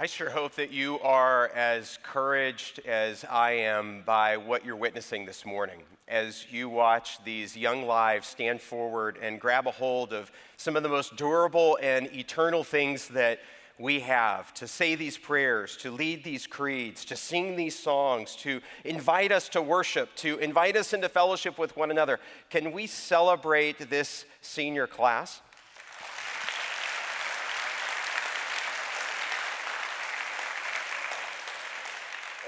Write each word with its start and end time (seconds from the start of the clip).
I 0.00 0.06
sure 0.06 0.30
hope 0.30 0.54
that 0.54 0.72
you 0.72 0.98
are 1.00 1.48
as 1.48 1.98
encouraged 1.98 2.80
as 2.86 3.22
I 3.22 3.50
am 3.50 4.02
by 4.06 4.38
what 4.38 4.64
you're 4.64 4.74
witnessing 4.74 5.26
this 5.26 5.44
morning 5.44 5.82
as 6.08 6.46
you 6.50 6.70
watch 6.70 7.22
these 7.22 7.54
young 7.54 7.86
lives 7.86 8.26
stand 8.26 8.62
forward 8.62 9.18
and 9.20 9.38
grab 9.38 9.66
a 9.66 9.70
hold 9.70 10.14
of 10.14 10.32
some 10.56 10.74
of 10.74 10.82
the 10.82 10.88
most 10.88 11.16
durable 11.16 11.78
and 11.82 12.10
eternal 12.14 12.64
things 12.64 13.08
that 13.08 13.40
we 13.78 14.00
have 14.00 14.54
to 14.54 14.66
say 14.66 14.94
these 14.94 15.18
prayers, 15.18 15.76
to 15.76 15.90
lead 15.90 16.24
these 16.24 16.46
creeds, 16.46 17.04
to 17.04 17.14
sing 17.14 17.56
these 17.56 17.78
songs, 17.78 18.36
to 18.36 18.62
invite 18.86 19.32
us 19.32 19.50
to 19.50 19.60
worship, 19.60 20.14
to 20.16 20.38
invite 20.38 20.76
us 20.76 20.94
into 20.94 21.10
fellowship 21.10 21.58
with 21.58 21.76
one 21.76 21.90
another. 21.90 22.18
Can 22.48 22.72
we 22.72 22.86
celebrate 22.86 23.90
this 23.90 24.24
senior 24.40 24.86
class? 24.86 25.42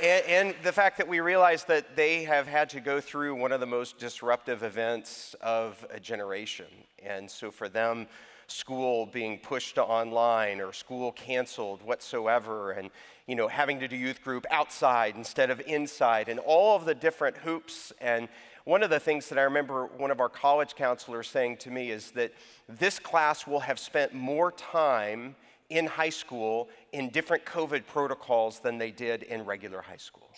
And, 0.02 0.24
and, 0.27 0.55
the 0.65 0.73
fact 0.73 0.98
that 0.98 1.06
we 1.06 1.20
realize 1.20 1.62
that 1.66 1.95
they 1.95 2.24
have 2.24 2.48
had 2.48 2.69
to 2.70 2.80
go 2.80 3.01
through 3.01 3.37
one 3.37 3.52
of 3.52 3.61
the 3.61 3.66
most 3.66 3.98
disruptive 3.98 4.65
events 4.65 5.37
of 5.41 5.87
a 5.92 6.01
generation. 6.01 6.66
And 7.01 7.30
so 7.30 7.52
for 7.52 7.69
them, 7.69 8.09
school 8.48 9.06
being 9.06 9.38
pushed 9.38 9.77
to 9.77 9.84
online 9.84 10.61
or 10.61 10.73
school 10.73 11.12
canceled 11.12 11.83
whatsoever, 11.83 12.73
and 12.73 12.91
you 13.28 13.37
know, 13.37 13.47
having 13.47 13.78
to 13.78 13.87
do 13.87 13.95
youth 13.95 14.25
group 14.25 14.45
outside 14.51 15.15
instead 15.15 15.51
of 15.51 15.61
inside, 15.69 16.28
and 16.28 16.41
all 16.41 16.75
of 16.75 16.84
the 16.84 16.97
different 16.97 17.37
hoops. 17.37 17.92
And 18.00 18.28
one 18.64 18.83
of 18.83 18.91
the 18.91 18.98
things 18.98 19.28
that 19.28 19.39
I 19.39 19.42
remember 19.42 19.87
one 19.87 20.11
of 20.11 20.19
our 20.19 20.28
college 20.28 20.75
counselors 20.75 21.28
saying 21.28 21.59
to 21.59 21.70
me 21.70 21.92
is 21.92 22.11
that 22.12 22.33
this 22.69 22.98
class 22.98 23.47
will 23.47 23.61
have 23.61 23.78
spent 23.78 24.12
more 24.12 24.50
time 24.50 25.37
in 25.73 25.87
high 25.87 26.11
school 26.11 26.69
in 26.93 27.09
different 27.09 27.45
COVID 27.47 27.87
protocols 27.87 28.61
than 28.61 28.79
they 28.79 28.91
did 28.91 29.23
in 29.23 29.45
regular 29.45 29.81
high 29.81 29.97
school. 29.97 30.29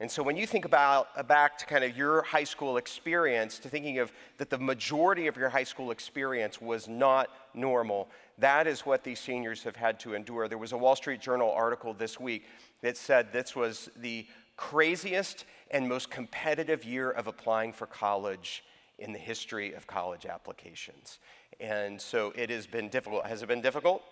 And 0.00 0.10
so 0.10 0.22
when 0.22 0.36
you 0.36 0.46
think 0.46 0.64
about 0.64 1.08
uh, 1.16 1.22
back 1.22 1.56
to 1.58 1.66
kind 1.66 1.82
of 1.82 1.96
your 1.96 2.22
high 2.22 2.44
school 2.44 2.76
experience, 2.76 3.58
to 3.60 3.68
thinking 3.68 4.00
of 4.00 4.12
that 4.38 4.50
the 4.50 4.58
majority 4.58 5.28
of 5.28 5.36
your 5.36 5.48
high 5.48 5.64
school 5.64 5.92
experience 5.92 6.60
was 6.60 6.88
not 6.88 7.30
normal, 7.54 8.08
that 8.38 8.66
is 8.66 8.80
what 8.80 9.02
these 9.02 9.20
seniors 9.20 9.62
have 9.62 9.76
had 9.76 9.98
to 10.00 10.14
endure. 10.14 10.46
There 10.46 10.58
was 10.58 10.72
a 10.72 10.76
Wall 10.76 10.96
Street 10.96 11.20
Journal 11.20 11.50
article 11.50 11.94
this 11.94 12.20
week 12.20 12.44
that 12.82 12.96
said 12.96 13.32
this 13.32 13.56
was 13.56 13.88
the 13.96 14.26
craziest 14.56 15.46
and 15.70 15.88
most 15.88 16.10
competitive 16.10 16.84
year 16.84 17.10
of 17.10 17.26
applying 17.26 17.72
for 17.72 17.86
college 17.86 18.62
in 18.98 19.12
the 19.12 19.18
history 19.18 19.72
of 19.72 19.86
college 19.86 20.26
applications. 20.26 21.18
And 21.60 22.00
so 22.00 22.32
it 22.36 22.50
has 22.50 22.66
been 22.66 22.88
difficult. 22.88 23.26
Has 23.26 23.42
it 23.42 23.48
been 23.48 23.62
difficult? 23.62 24.02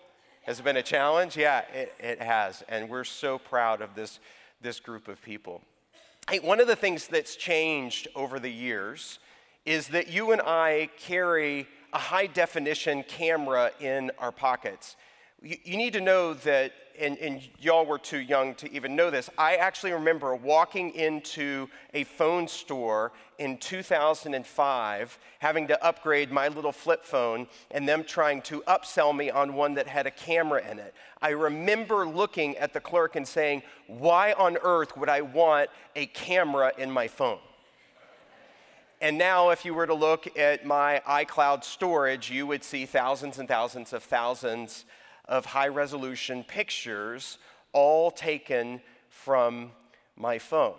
Has 0.43 0.59
it 0.59 0.63
been 0.63 0.75
a 0.75 0.83
challenge? 0.83 1.37
Yeah, 1.37 1.61
it, 1.73 1.93
it 1.99 2.21
has. 2.21 2.63
And 2.67 2.89
we're 2.89 3.05
so 3.05 3.37
proud 3.37 3.81
of 3.81 3.95
this, 3.95 4.19
this 4.61 4.81
group 4.81 5.07
of 5.07 5.21
people. 5.21 5.61
Hey, 6.29 6.39
one 6.39 6.59
of 6.59 6.67
the 6.67 6.75
things 6.75 7.07
that's 7.07 7.37
changed 7.37 8.09
over 8.13 8.39
the 8.39 8.51
years 8.51 9.19
is 9.65 9.87
that 9.89 10.09
you 10.09 10.33
and 10.33 10.41
I 10.41 10.89
carry 10.99 11.65
a 11.93 11.97
high 11.97 12.27
definition 12.27 13.03
camera 13.07 13.71
in 13.79 14.11
our 14.19 14.33
pockets. 14.33 14.97
You, 15.43 15.57
you 15.63 15.77
need 15.77 15.93
to 15.93 16.01
know 16.01 16.33
that 16.33 16.73
and, 16.99 17.17
and 17.17 17.41
y'all 17.59 17.85
were 17.85 17.97
too 17.97 18.19
young 18.19 18.55
to 18.55 18.71
even 18.71 18.95
know 18.95 19.09
this, 19.09 19.29
I 19.37 19.55
actually 19.55 19.93
remember 19.93 20.35
walking 20.35 20.91
into 20.91 21.69
a 21.93 22.03
phone 22.03 22.47
store 22.47 23.11
in 23.39 23.57
2005, 23.57 25.19
having 25.39 25.67
to 25.67 25.83
upgrade 25.83 26.31
my 26.31 26.47
little 26.47 26.71
flip 26.71 27.03
phone, 27.03 27.47
and 27.71 27.87
them 27.87 28.03
trying 28.03 28.41
to 28.43 28.61
upsell 28.61 29.15
me 29.15 29.29
on 29.29 29.55
one 29.55 29.73
that 29.75 29.87
had 29.87 30.05
a 30.05 30.11
camera 30.11 30.61
in 30.69 30.79
it. 30.79 30.93
I 31.21 31.29
remember 31.29 32.05
looking 32.07 32.55
at 32.57 32.73
the 32.73 32.79
clerk 32.79 33.15
and 33.15 33.27
saying, 33.27 33.63
Why 33.87 34.33
on 34.33 34.57
earth 34.61 34.95
would 34.97 35.09
I 35.09 35.21
want 35.21 35.69
a 35.95 36.05
camera 36.07 36.73
in 36.77 36.91
my 36.91 37.07
phone? 37.07 37.39
And 39.01 39.17
now, 39.17 39.49
if 39.49 39.65
you 39.65 39.73
were 39.73 39.87
to 39.87 39.93
look 39.93 40.37
at 40.37 40.65
my 40.65 41.01
iCloud 41.05 41.65
storage, 41.65 42.31
you 42.31 42.47
would 42.47 42.63
see 42.63 42.85
thousands 42.85 43.37
and 43.37 43.49
thousands 43.49 43.91
of 43.91 44.01
thousands 44.03 44.85
of 45.25 45.45
high 45.45 45.67
resolution 45.67 46.43
pictures, 46.43 47.37
all 47.71 48.11
taken 48.11 48.81
from 49.09 49.71
my 50.15 50.37
phone. 50.37 50.75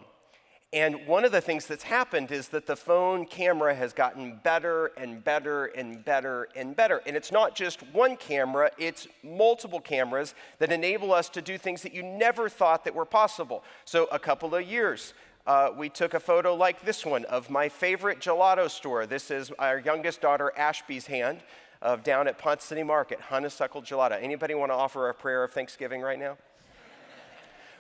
And 0.75 1.07
one 1.07 1.25
of 1.25 1.31
the 1.31 1.41
things 1.41 1.67
that's 1.67 1.85
happened 1.85 2.33
is 2.33 2.49
that 2.49 2.67
the 2.67 2.75
phone 2.75 3.27
camera 3.27 3.77
has 3.77 3.93
gotten 3.93 4.41
better 4.43 4.87
and 4.97 5.23
better 5.23 5.67
and 5.67 6.05
better 6.05 6.49
and 6.57 6.75
better. 6.75 7.01
And 7.07 7.17
it's 7.17 7.31
not 7.31 7.55
just 7.55 7.81
one 7.93 8.17
camera, 8.17 8.73
it's 8.77 9.07
multiple 9.23 9.79
cameras 9.79 10.35
that 10.59 10.73
enable 10.73 11.13
us 11.13 11.29
to 11.29 11.41
do 11.41 11.59
things 11.59 11.83
that 11.83 11.95
you 11.95 12.03
never 12.03 12.49
thought 12.49 12.85
that 12.87 12.95
were 12.95 13.05
possible. 13.05 13.63
So, 13.85 14.09
a 14.11 14.19
couple 14.19 14.53
of 14.53 14.67
years, 14.67 15.15
uh, 15.47 15.71
we 15.77 15.89
took 15.91 16.13
a 16.13 16.19
photo 16.19 16.55
like 16.57 16.85
this 16.85 17.07
one 17.07 17.25
of 17.27 17.51
my 17.51 17.69
favorite 17.69 18.19
gelato 18.19 18.69
store. 18.69 19.07
This 19.07 19.31
is 19.31 19.53
our 19.61 19.79
youngest 19.79 20.21
daughter, 20.23 20.53
Ashby's 20.57 21.07
hand 21.07 21.41
of 21.85 22.03
down 22.03 22.27
at 22.27 22.39
Ponce 22.39 22.65
City 22.65 22.83
Market, 22.83 23.21
honeysuckle 23.21 23.83
gelato. 23.83 24.21
Anybody 24.21 24.55
want 24.55 24.71
to 24.73 24.75
offer 24.75 25.11
a 25.11 25.15
prayer 25.15 25.45
of 25.45 25.53
thanksgiving 25.53 26.01
right 26.01 26.19
now? 26.19 26.39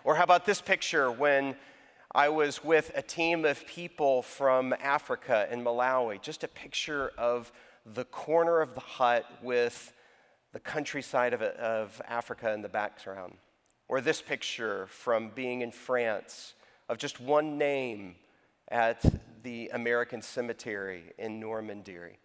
or 0.04 0.14
how 0.14 0.22
about 0.22 0.44
this 0.44 0.60
picture 0.60 1.10
when 1.10 1.56
I 2.14 2.28
was 2.28 2.62
with 2.62 2.92
a 2.94 3.00
team 3.00 3.46
of 3.46 3.66
people 3.66 4.20
from 4.22 4.74
Africa 4.74 5.48
in 5.50 5.64
Malawi, 5.64 6.20
just 6.20 6.44
a 6.44 6.48
picture 6.48 7.12
of 7.16 7.50
the 7.86 8.04
corner 8.04 8.60
of 8.60 8.74
the 8.74 8.80
hut 8.80 9.24
with 9.42 9.92
the 10.52 10.60
countryside 10.60 11.32
of, 11.32 11.40
of 11.42 12.00
Africa 12.06 12.52
in 12.52 12.60
the 12.60 12.68
background. 12.68 13.34
Or 13.88 14.02
this 14.02 14.20
picture 14.20 14.86
from 14.88 15.30
being 15.34 15.62
in 15.62 15.72
France 15.72 16.52
of 16.90 16.98
just 16.98 17.20
one 17.20 17.56
name 17.56 18.16
at 18.68 19.02
the 19.42 19.70
American 19.72 20.20
cemetery 20.20 21.04
in 21.18 21.40
Normandy 21.40 22.18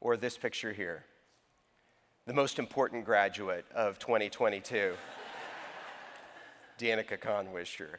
or 0.00 0.16
this 0.16 0.36
picture 0.36 0.72
here, 0.72 1.04
the 2.26 2.32
most 2.32 2.58
important 2.58 3.04
graduate 3.04 3.64
of 3.74 3.98
2022, 3.98 4.94
Danica 6.78 7.18
Conwisher. 7.18 7.96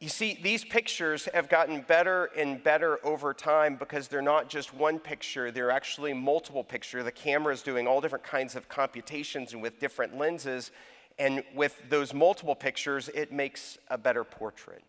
You 0.00 0.08
see, 0.08 0.38
these 0.42 0.64
pictures 0.64 1.28
have 1.32 1.48
gotten 1.48 1.80
better 1.80 2.26
and 2.36 2.62
better 2.62 2.98
over 3.06 3.32
time 3.32 3.76
because 3.76 4.08
they're 4.08 4.20
not 4.20 4.48
just 4.50 4.74
one 4.74 4.98
picture, 4.98 5.50
they're 5.50 5.70
actually 5.70 6.12
multiple 6.12 6.64
pictures. 6.64 7.04
The 7.04 7.12
camera 7.12 7.54
is 7.54 7.62
doing 7.62 7.86
all 7.86 8.00
different 8.00 8.24
kinds 8.24 8.56
of 8.56 8.68
computations 8.68 9.52
and 9.52 9.62
with 9.62 9.78
different 9.78 10.18
lenses. 10.18 10.72
And 11.18 11.44
with 11.54 11.80
those 11.88 12.12
multiple 12.12 12.56
pictures, 12.56 13.08
it 13.14 13.32
makes 13.32 13.78
a 13.88 13.96
better 13.96 14.24
portrait. 14.24 14.82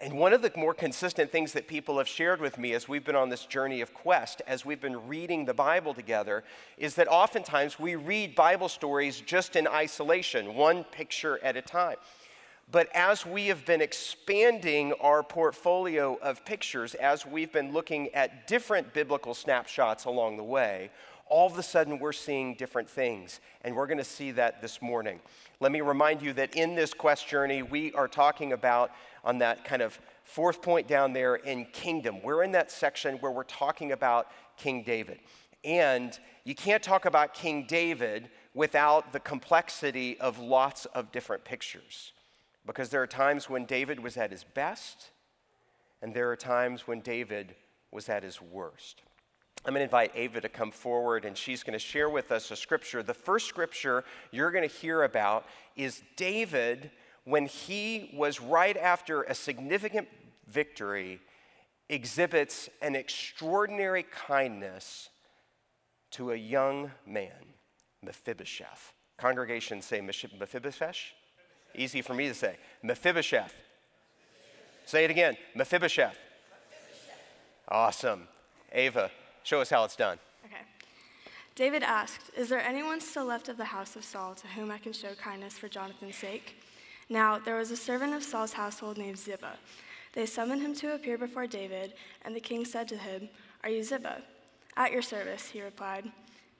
And 0.00 0.16
one 0.16 0.32
of 0.32 0.42
the 0.42 0.52
more 0.56 0.74
consistent 0.74 1.32
things 1.32 1.52
that 1.54 1.66
people 1.66 1.98
have 1.98 2.06
shared 2.06 2.40
with 2.40 2.56
me 2.56 2.72
as 2.72 2.88
we've 2.88 3.04
been 3.04 3.16
on 3.16 3.30
this 3.30 3.46
journey 3.46 3.80
of 3.80 3.92
quest, 3.92 4.40
as 4.46 4.64
we've 4.64 4.80
been 4.80 5.08
reading 5.08 5.44
the 5.44 5.54
Bible 5.54 5.92
together, 5.92 6.44
is 6.76 6.94
that 6.94 7.08
oftentimes 7.08 7.80
we 7.80 7.96
read 7.96 8.36
Bible 8.36 8.68
stories 8.68 9.20
just 9.20 9.56
in 9.56 9.66
isolation, 9.66 10.54
one 10.54 10.84
picture 10.84 11.42
at 11.42 11.56
a 11.56 11.62
time. 11.62 11.96
But 12.70 12.88
as 12.94 13.26
we 13.26 13.48
have 13.48 13.64
been 13.64 13.80
expanding 13.80 14.92
our 15.00 15.24
portfolio 15.24 16.16
of 16.22 16.44
pictures, 16.44 16.94
as 16.94 17.26
we've 17.26 17.52
been 17.52 17.72
looking 17.72 18.14
at 18.14 18.46
different 18.46 18.94
biblical 18.94 19.34
snapshots 19.34 20.04
along 20.04 20.36
the 20.36 20.44
way, 20.44 20.90
all 21.30 21.46
of 21.46 21.58
a 21.58 21.62
sudden 21.62 21.98
we're 21.98 22.12
seeing 22.12 22.54
different 22.54 22.88
things. 22.88 23.40
And 23.62 23.74
we're 23.74 23.86
going 23.86 23.98
to 23.98 24.04
see 24.04 24.30
that 24.32 24.62
this 24.62 24.80
morning. 24.80 25.20
Let 25.60 25.72
me 25.72 25.80
remind 25.80 26.22
you 26.22 26.32
that 26.34 26.54
in 26.54 26.74
this 26.74 26.94
quest 26.94 27.28
journey, 27.28 27.62
we 27.62 27.92
are 27.92 28.08
talking 28.08 28.52
about 28.52 28.90
on 29.24 29.38
that 29.38 29.64
kind 29.64 29.82
of 29.82 29.98
fourth 30.24 30.62
point 30.62 30.86
down 30.88 31.12
there 31.12 31.36
in 31.36 31.66
kingdom. 31.66 32.22
We're 32.22 32.42
in 32.42 32.52
that 32.52 32.70
section 32.70 33.16
where 33.16 33.32
we're 33.32 33.44
talking 33.44 33.92
about 33.92 34.28
King 34.56 34.82
David. 34.82 35.18
And 35.64 36.18
you 36.44 36.54
can't 36.54 36.82
talk 36.82 37.04
about 37.04 37.34
King 37.34 37.66
David 37.66 38.30
without 38.54 39.12
the 39.12 39.20
complexity 39.20 40.18
of 40.20 40.38
lots 40.38 40.86
of 40.86 41.12
different 41.12 41.44
pictures. 41.44 42.12
Because 42.66 42.90
there 42.90 43.02
are 43.02 43.06
times 43.06 43.48
when 43.48 43.64
David 43.64 44.00
was 44.00 44.16
at 44.16 44.30
his 44.30 44.44
best, 44.44 45.10
and 46.02 46.14
there 46.14 46.30
are 46.30 46.36
times 46.36 46.86
when 46.86 47.00
David 47.00 47.54
was 47.90 48.08
at 48.08 48.22
his 48.22 48.40
worst. 48.40 49.02
I'm 49.64 49.74
going 49.74 49.80
to 49.80 49.84
invite 49.84 50.12
Ava 50.14 50.40
to 50.40 50.48
come 50.48 50.70
forward 50.70 51.24
and 51.24 51.36
she's 51.36 51.62
going 51.62 51.72
to 51.72 51.78
share 51.78 52.08
with 52.08 52.32
us 52.32 52.50
a 52.50 52.56
scripture. 52.56 53.02
The 53.02 53.14
first 53.14 53.46
scripture 53.46 54.04
you're 54.30 54.50
going 54.50 54.68
to 54.68 54.74
hear 54.74 55.02
about 55.02 55.44
is 55.76 56.02
David 56.16 56.90
when 57.24 57.46
he 57.46 58.10
was 58.14 58.40
right 58.40 58.76
after 58.76 59.22
a 59.24 59.34
significant 59.34 60.08
victory, 60.46 61.20
exhibits 61.90 62.70
an 62.80 62.96
extraordinary 62.96 64.02
kindness 64.02 65.10
to 66.12 66.32
a 66.32 66.36
young 66.36 66.90
man, 67.06 67.52
Mephibosheth. 68.02 68.94
Congregation 69.18 69.82
say 69.82 70.00
Mephibosheth? 70.00 71.12
Easy 71.74 72.00
for 72.00 72.14
me 72.14 72.28
to 72.28 72.34
say. 72.34 72.56
Mephibosheth. 72.82 73.54
Say 74.86 75.04
it 75.04 75.10
again. 75.10 75.36
Mephibosheth. 75.54 76.16
Awesome. 77.68 78.26
Ava, 78.72 79.10
show 79.48 79.62
us 79.62 79.70
how 79.70 79.82
it's 79.82 79.96
done. 79.96 80.18
Okay. 80.44 80.62
David 81.54 81.82
asked, 81.82 82.30
Is 82.36 82.50
there 82.50 82.60
anyone 82.60 83.00
still 83.00 83.24
left 83.24 83.48
of 83.48 83.56
the 83.56 83.64
house 83.64 83.96
of 83.96 84.04
Saul 84.04 84.34
to 84.34 84.46
whom 84.48 84.70
I 84.70 84.76
can 84.76 84.92
show 84.92 85.14
kindness 85.14 85.56
for 85.56 85.68
Jonathan's 85.68 86.16
sake? 86.16 86.60
Now, 87.08 87.38
there 87.38 87.56
was 87.56 87.70
a 87.70 87.76
servant 87.76 88.12
of 88.12 88.22
Saul's 88.22 88.52
household 88.52 88.98
named 88.98 89.16
Ziba. 89.16 89.54
They 90.12 90.26
summoned 90.26 90.60
him 90.60 90.74
to 90.74 90.94
appear 90.94 91.16
before 91.16 91.46
David, 91.46 91.94
and 92.26 92.36
the 92.36 92.40
king 92.40 92.66
said 92.66 92.88
to 92.88 92.98
him, 92.98 93.30
Are 93.64 93.70
you 93.70 93.82
Ziba? 93.82 94.20
At 94.76 94.92
your 94.92 95.00
service, 95.00 95.48
he 95.48 95.62
replied. 95.62 96.04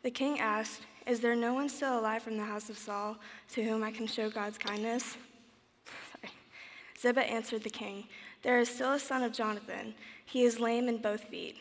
The 0.02 0.11
king 0.11 0.40
asked, 0.40 0.81
Is 1.06 1.20
there 1.20 1.37
no 1.37 1.52
one 1.52 1.69
still 1.69 2.00
alive 2.00 2.23
from 2.23 2.38
the 2.38 2.44
house 2.44 2.70
of 2.70 2.79
Saul 2.79 3.19
to 3.50 3.62
whom 3.62 3.82
I 3.82 3.90
can 3.90 4.06
show 4.06 4.31
God's 4.31 4.56
kindness? 4.56 5.19
Sorry. 6.23 6.32
Ziba 6.99 7.31
answered 7.31 7.64
the 7.64 7.70
king, 7.70 8.05
There 8.43 8.58
is 8.58 8.70
still 8.70 8.93
a 8.93 8.99
son 8.99 9.23
of 9.23 9.35
Jonathan. 9.35 9.94
He 10.25 10.44
is 10.44 10.58
lame 10.58 10.88
in 10.88 11.02
both 11.02 11.25
feet. 11.25 11.58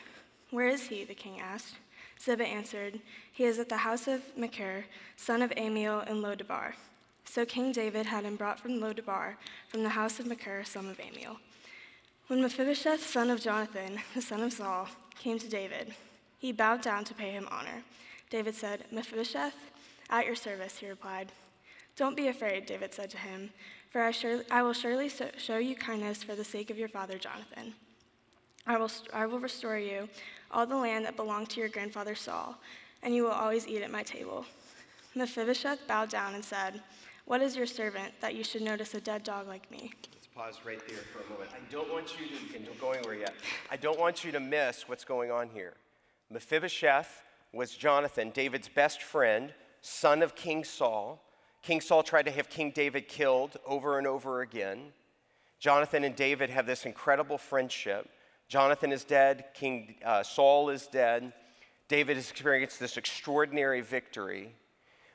Where 0.50 0.68
is 0.68 0.86
he? 0.88 1.04
the 1.04 1.14
king 1.14 1.40
asked. 1.40 1.76
Ziba 2.20 2.46
answered, 2.46 3.00
He 3.32 3.44
is 3.44 3.58
at 3.58 3.68
the 3.68 3.78
house 3.78 4.08
of 4.08 4.22
Machir, 4.36 4.86
son 5.16 5.42
of 5.42 5.50
Ammiel 5.50 6.08
in 6.08 6.20
Lo 6.22 6.34
Debar. 6.34 6.74
So 7.24 7.44
King 7.44 7.72
David 7.72 8.06
had 8.06 8.24
him 8.24 8.36
brought 8.36 8.58
from 8.58 8.80
Lo 8.80 8.92
Debar, 8.92 9.36
from 9.68 9.82
the 9.82 9.90
house 9.90 10.18
of 10.18 10.26
Machir, 10.26 10.64
son 10.64 10.88
of 10.88 10.98
Ammiel. 10.98 11.36
When 12.26 12.42
Mephibosheth, 12.42 13.06
son 13.06 13.30
of 13.30 13.40
Jonathan, 13.40 14.00
the 14.14 14.22
son 14.22 14.42
of 14.42 14.52
Saul, 14.52 14.88
came 15.18 15.38
to 15.38 15.48
David, 15.48 15.94
he 16.38 16.52
bowed 16.52 16.80
down 16.80 17.04
to 17.04 17.14
pay 17.14 17.30
him 17.30 17.48
honor. 17.50 17.82
David 18.30 18.54
said, 18.54 18.84
Mephibosheth, 18.90 19.56
at 20.10 20.26
your 20.26 20.34
service, 20.34 20.78
he 20.78 20.88
replied. 20.88 21.32
Don't 21.96 22.16
be 22.16 22.28
afraid, 22.28 22.66
David 22.66 22.94
said 22.94 23.10
to 23.10 23.18
him, 23.18 23.50
for 23.90 24.02
I, 24.02 24.12
I 24.50 24.62
will 24.62 24.72
surely 24.72 25.10
show 25.36 25.58
you 25.58 25.74
kindness 25.74 26.22
for 26.22 26.34
the 26.34 26.44
sake 26.44 26.70
of 26.70 26.78
your 26.78 26.88
father 26.88 27.18
Jonathan. 27.18 27.74
I 28.66 28.76
will, 28.76 28.90
I 29.12 29.26
will 29.26 29.38
restore 29.40 29.78
you 29.78 30.08
all 30.50 30.66
the 30.66 30.76
land 30.76 31.04
that 31.04 31.16
belonged 31.16 31.50
to 31.50 31.60
your 31.60 31.68
grandfather 31.68 32.14
Saul, 32.14 32.56
and 33.02 33.14
you 33.14 33.24
will 33.24 33.30
always 33.30 33.66
eat 33.66 33.82
at 33.82 33.90
my 33.90 34.02
table. 34.02 34.44
Mephibosheth 35.14 35.86
bowed 35.86 36.10
down 36.10 36.34
and 36.34 36.44
said, 36.44 36.80
What 37.24 37.42
is 37.42 37.56
your 37.56 37.66
servant 37.66 38.12
that 38.20 38.34
you 38.34 38.44
should 38.44 38.62
notice 38.62 38.94
a 38.94 39.00
dead 39.00 39.24
dog 39.24 39.46
like 39.48 39.70
me? 39.70 39.92
Let's 40.12 40.26
pause 40.26 40.60
right 40.64 40.80
there 40.88 40.98
for 41.12 41.26
a 41.26 41.30
moment. 41.30 41.50
I 41.52 41.72
don't 41.72 41.90
want 41.92 42.14
you 42.18 42.26
to, 42.58 42.80
go 42.80 42.92
anywhere 42.92 43.14
yet, 43.14 43.34
I 43.70 43.76
don't 43.76 43.98
want 43.98 44.24
you 44.24 44.32
to 44.32 44.40
miss 44.40 44.88
what's 44.88 45.04
going 45.04 45.30
on 45.30 45.48
here. 45.48 45.74
Mephibosheth 46.30 47.22
was 47.52 47.74
Jonathan, 47.74 48.30
David's 48.30 48.68
best 48.68 49.02
friend, 49.02 49.52
son 49.80 50.22
of 50.22 50.34
King 50.34 50.64
Saul. 50.64 51.22
King 51.62 51.80
Saul 51.80 52.02
tried 52.02 52.26
to 52.26 52.30
have 52.30 52.48
King 52.48 52.70
David 52.70 53.08
killed 53.08 53.56
over 53.66 53.98
and 53.98 54.06
over 54.06 54.42
again. 54.42 54.92
Jonathan 55.58 56.04
and 56.04 56.14
David 56.14 56.50
have 56.50 56.66
this 56.66 56.86
incredible 56.86 57.38
friendship. 57.38 58.08
Jonathan 58.48 58.92
is 58.92 59.04
dead, 59.04 59.44
King 59.52 59.96
uh, 60.04 60.22
Saul 60.22 60.70
is 60.70 60.86
dead. 60.86 61.32
David 61.88 62.16
has 62.16 62.30
experienced 62.30 62.80
this 62.80 62.96
extraordinary 62.96 63.82
victory. 63.82 64.54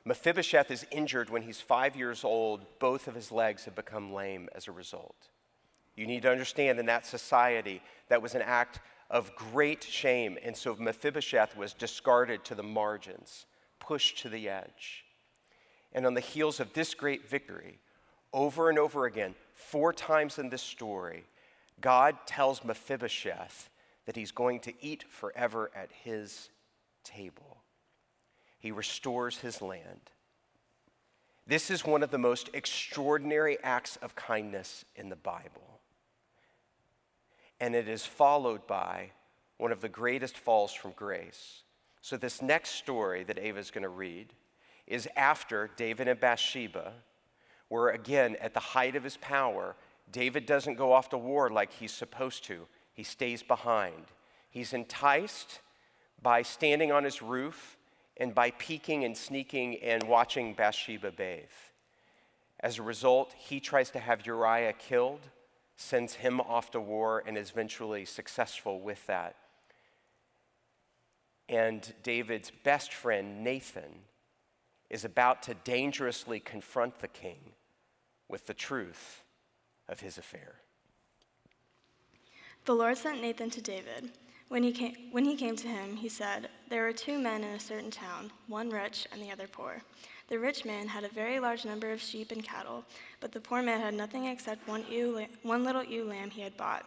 Mephibosheth 0.06 0.70
is 0.70 0.86
injured 0.92 1.30
when 1.30 1.42
he's 1.44 1.62
five 1.62 1.96
years 1.96 2.24
old. 2.24 2.66
Both 2.80 3.08
of 3.08 3.16
his 3.16 3.32
legs 3.32 3.66
have 3.66 3.76
become 3.76 4.14
lame 4.14 4.50
as 4.54 4.68
a 4.68 4.72
result. 4.72 5.30
You 5.96 6.08
need 6.08 6.24
to 6.24 6.32
understand 6.32 6.80
in 6.80 6.88
that 6.88 7.06
society, 7.06 7.82
that 8.10 8.22
was 8.22 8.36
an 8.36 8.42
act 8.42 8.80
of 9.10 9.36
great 9.36 9.84
shame. 9.84 10.38
And 10.44 10.58
so 10.58 10.76
Mephibosheth 10.76 11.56
was 11.56 11.74
discarded 11.74 12.44
to 12.46 12.56
the 12.56 12.64
margins, 12.64 13.46
pushed 13.80 14.20
to 14.20 14.30
the 14.30 14.50
edge. 14.50 15.06
And 15.94 16.06
on 16.06 16.16
the 16.16 16.22
heels 16.22 16.60
of 16.60 16.74
this 16.74 16.94
great 16.94 17.30
victory, 17.30 17.80
over 18.34 18.70
and 18.70 18.80
over 18.80 19.06
again, 19.06 19.36
four 19.54 19.94
times 19.94 20.40
in 20.40 20.50
this 20.50 20.64
story, 20.64 21.26
God 21.84 22.16
tells 22.26 22.64
Mephibosheth 22.64 23.70
that 24.06 24.16
he's 24.16 24.32
going 24.32 24.62
to 24.62 24.74
eat 24.82 25.04
forever 25.10 25.70
at 25.76 25.92
his 25.92 26.50
table. 27.04 27.58
He 28.58 28.72
restores 28.72 29.40
his 29.40 29.62
land. 29.62 30.10
This 31.46 31.70
is 31.70 31.86
one 31.86 32.02
of 32.02 32.10
the 32.10 32.18
most 32.18 32.50
extraordinary 32.54 33.58
acts 33.62 33.98
of 33.98 34.16
kindness 34.16 34.86
in 34.96 35.10
the 35.10 35.18
Bible. 35.18 35.82
And 37.60 37.76
it 37.76 37.90
is 37.90 38.06
followed 38.06 38.66
by 38.66 39.12
one 39.58 39.74
of 39.74 39.82
the 39.82 39.90
greatest 39.90 40.38
falls 40.38 40.72
from 40.72 40.92
grace. 40.92 41.64
So, 42.00 42.16
this 42.16 42.42
next 42.42 42.72
story 42.72 43.26
that 43.26 43.38
Ava 43.38 43.60
is 43.60 43.72
going 43.72 43.84
to 43.84 43.90
read 43.90 44.34
is 44.88 45.08
after 45.18 45.70
David 45.76 46.08
and 46.08 46.20
Bathsheba 46.20 46.94
were 47.70 47.90
again 47.90 48.38
at 48.40 48.54
the 48.54 48.60
height 48.62 48.96
of 48.96 49.04
his 49.04 49.18
power 49.18 49.76
David 50.12 50.46
doesn't 50.46 50.76
go 50.76 50.94
off 50.94 51.10
to 51.10 51.18
war 51.18 51.50
like 51.50 51.74
he's 51.74 51.92
supposed 51.92 52.44
to, 52.46 52.68
he 52.94 53.04
stays 53.04 53.42
behind. 53.42 54.06
He's 54.50 54.74
enticed 54.74 55.62
by 56.22 56.42
standing 56.44 56.92
on 56.92 57.04
his 57.04 57.22
roof 57.22 57.78
and 58.18 58.36
by 58.36 58.52
peeking 58.52 59.04
and 59.04 59.18
sneaking 59.18 59.78
and 59.82 60.04
watching 60.04 60.54
Bathsheba 60.54 61.12
bathe. 61.12 61.44
As 62.60 62.78
a 62.78 62.84
result, 62.84 63.34
he 63.38 63.60
tries 63.60 63.90
to 63.92 64.00
have 64.00 64.26
Uriah 64.26 64.74
killed, 64.74 65.22
sends 65.76 66.16
him 66.16 66.40
off 66.40 66.72
to 66.72 66.80
war, 66.80 67.24
and 67.26 67.38
is 67.38 67.50
eventually 67.50 68.06
successful 68.06 68.80
with 68.80 69.06
that. 69.08 69.36
And 71.50 71.94
David's 72.04 72.52
best 72.64 72.94
friend, 72.94 73.44
Nathan, 73.44 74.04
is 74.90 75.04
about 75.04 75.44
to 75.44 75.56
dangerously 75.56 76.40
confront 76.40 77.00
the 77.00 77.08
king 77.08 77.54
with 78.30 78.46
the 78.46 78.54
truth 78.54 79.24
of 79.88 80.00
his 80.00 80.18
affair. 80.18 80.56
The 82.66 82.74
Lord 82.74 82.98
sent 82.98 83.22
Nathan 83.22 83.50
to 83.52 83.62
David. 83.62 84.12
When 84.48 84.64
he, 84.64 84.72
came, 84.72 84.96
when 85.12 85.26
he 85.26 85.36
came 85.36 85.56
to 85.56 85.68
him, 85.68 85.96
he 85.96 86.08
said, 86.08 86.50
There 86.70 86.84
were 86.84 86.94
two 86.94 87.18
men 87.18 87.44
in 87.44 87.56
a 87.56 87.60
certain 87.60 87.92
town, 87.92 88.32
one 88.48 88.70
rich 88.70 89.08
and 89.12 89.22
the 89.22 89.32
other 89.32 89.48
poor. 89.48 89.82
The 90.28 90.40
rich 90.40 90.64
man 90.64 90.88
had 90.88 91.04
a 91.04 91.10
very 91.10 91.40
large 91.40 91.66
number 91.66 91.92
of 91.92 92.02
sheep 92.02 92.32
and 92.32 92.44
cattle, 92.44 92.86
but 93.20 93.32
the 93.32 93.42
poor 93.42 93.62
man 93.62 93.82
had 93.82 93.94
nothing 93.94 94.26
except 94.26 94.68
one, 94.68 94.86
ewe, 94.90 95.26
one 95.42 95.64
little 95.64 95.84
ewe 95.84 96.06
lamb 96.06 96.30
he 96.30 96.42
had 96.42 96.56
bought. 96.56 96.86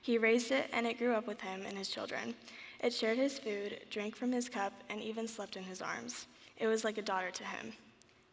He 0.00 0.16
raised 0.16 0.52
it, 0.52 0.70
and 0.72 0.86
it 0.86 0.98
grew 0.98 1.12
up 1.14 1.26
with 1.26 1.40
him 1.40 1.64
and 1.66 1.76
his 1.76 1.88
children. 1.88 2.34
It 2.80 2.94
shared 2.94 3.18
his 3.18 3.38
food, 3.38 3.80
drank 3.90 4.16
from 4.16 4.32
his 4.32 4.48
cup, 4.48 4.72
and 4.88 5.02
even 5.02 5.28
slept 5.28 5.56
in 5.56 5.64
his 5.64 5.82
arms. 5.82 6.26
It 6.56 6.68
was 6.68 6.84
like 6.84 6.98
a 6.98 7.02
daughter 7.02 7.30
to 7.30 7.44
him. 7.44 7.72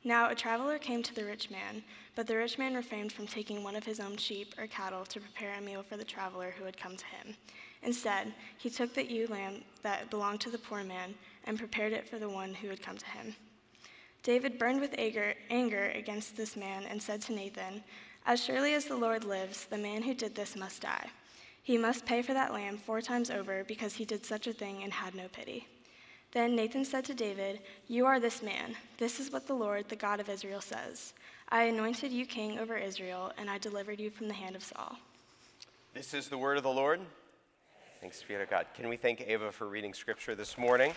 Now 0.08 0.30
a 0.30 0.36
traveler 0.36 0.78
came 0.78 1.02
to 1.02 1.16
the 1.16 1.26
rich 1.26 1.50
man, 1.50 1.84
but 2.14 2.28
the 2.28 2.38
rich 2.38 2.60
man 2.60 2.76
refrained 2.76 3.12
from 3.12 3.26
taking 3.26 3.64
one 3.64 3.76
of 3.76 3.86
his 3.86 4.00
own 4.00 4.18
sheep 4.18 4.54
or 4.56 4.68
cattle 4.68 5.04
to 5.04 5.20
prepare 5.20 5.56
a 5.56 5.62
meal 5.62 5.82
for 5.82 5.98
the 5.98 6.04
traveler 6.06 6.54
who 6.56 6.64
had 6.64 6.78
come 6.78 6.96
to 6.96 7.06
him. 7.08 7.36
Instead, 7.82 8.32
he 8.60 8.70
took 8.70 8.94
the 8.94 9.12
ewe 9.12 9.26
lamb 9.26 9.64
that 9.82 10.12
belonged 10.12 10.42
to 10.42 10.52
the 10.52 10.60
poor 10.60 10.84
man 10.84 11.16
and 11.46 11.58
prepared 11.58 11.92
it 11.92 12.08
for 12.08 12.20
the 12.20 12.30
one 12.30 12.54
who 12.54 12.68
had 12.68 12.84
come 12.84 12.98
to 12.98 13.06
him. 13.08 13.36
David 14.22 14.60
burned 14.60 14.80
with 14.80 14.94
anger 14.96 15.92
against 15.96 16.38
this 16.38 16.56
man 16.56 16.84
and 16.84 17.02
said 17.02 17.22
to 17.24 17.34
Nathan, 17.34 17.84
As 18.28 18.44
surely 18.44 18.76
as 18.76 18.86
the 18.86 18.96
Lord 18.96 19.24
lives, 19.24 19.66
the 19.66 19.78
man 19.78 20.04
who 20.04 20.14
did 20.14 20.36
this 20.36 20.56
must 20.56 20.84
die. 20.84 21.10
He 21.64 21.80
must 21.80 22.06
pay 22.06 22.22
for 22.22 22.36
that 22.36 22.54
lamb 22.54 22.78
four 22.78 23.02
times 23.02 23.32
over 23.32 23.64
because 23.64 23.96
he 23.96 24.06
did 24.06 24.24
such 24.24 24.46
a 24.46 24.54
thing 24.54 24.84
and 24.84 24.94
had 24.94 25.16
no 25.16 25.28
pity. 25.30 25.68
Then 26.36 26.54
Nathan 26.54 26.84
said 26.84 27.06
to 27.06 27.14
David, 27.14 27.62
You 27.88 28.06
are 28.06 28.20
this 28.20 28.44
man. 28.44 28.76
This 28.98 29.22
is 29.22 29.32
what 29.32 29.48
the 29.48 29.54
Lord, 29.54 29.88
the 29.88 29.96
God 29.96 30.20
of 30.20 30.28
Israel, 30.28 30.60
says 30.60 31.14
I 31.48 31.64
anointed 31.64 32.12
you 32.12 32.26
king 32.26 32.60
over 32.60 32.76
Israel, 32.76 33.32
and 33.38 33.50
I 33.50 33.58
delivered 33.58 34.02
you 34.02 34.10
from 34.10 34.28
the 34.28 34.34
hand 34.34 34.54
of 34.54 34.62
Saul. 34.62 34.98
This 35.94 36.14
is 36.14 36.28
the 36.28 36.38
word 36.38 36.58
of 36.58 36.64
the 36.64 36.70
Lord. 36.70 37.00
Thanks 38.02 38.22
be 38.22 38.34
to 38.34 38.46
God. 38.46 38.66
Can 38.76 38.90
we 38.90 38.98
thank 38.98 39.22
Ava 39.22 39.50
for 39.50 39.66
reading 39.70 39.94
scripture 39.94 40.36
this 40.36 40.58
morning? 40.58 40.92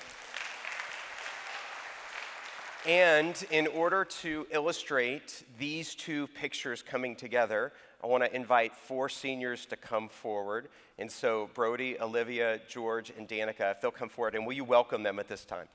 And 2.85 3.41
in 3.53 3.69
order 3.69 4.05
to 4.23 4.45
illustrate 4.51 5.45
these 5.57 5.95
two 5.95 6.27
pictures 6.29 6.83
coming 6.83 7.15
together, 7.15 7.73
I 8.03 8.07
want 8.07 8.23
to 8.25 8.35
invite 8.35 8.77
four 8.77 9.09
seniors 9.09 9.67
to 9.67 9.77
come 9.77 10.09
forward. 10.09 10.69
And 10.99 11.11
so, 11.11 11.51
Brody, 11.55 12.01
Olivia, 12.01 12.61
George, 12.69 13.11
and 13.17 13.29
Danica, 13.29 13.73
if 13.73 13.81
they'll 13.81 13.91
come 13.91 14.09
forward, 14.09 14.37
and 14.37 14.47
will 14.47 14.53
you 14.53 14.65
welcome 14.65 15.03
them 15.03 15.19
at 15.19 15.27
this 15.27 15.45
time? 15.45 15.67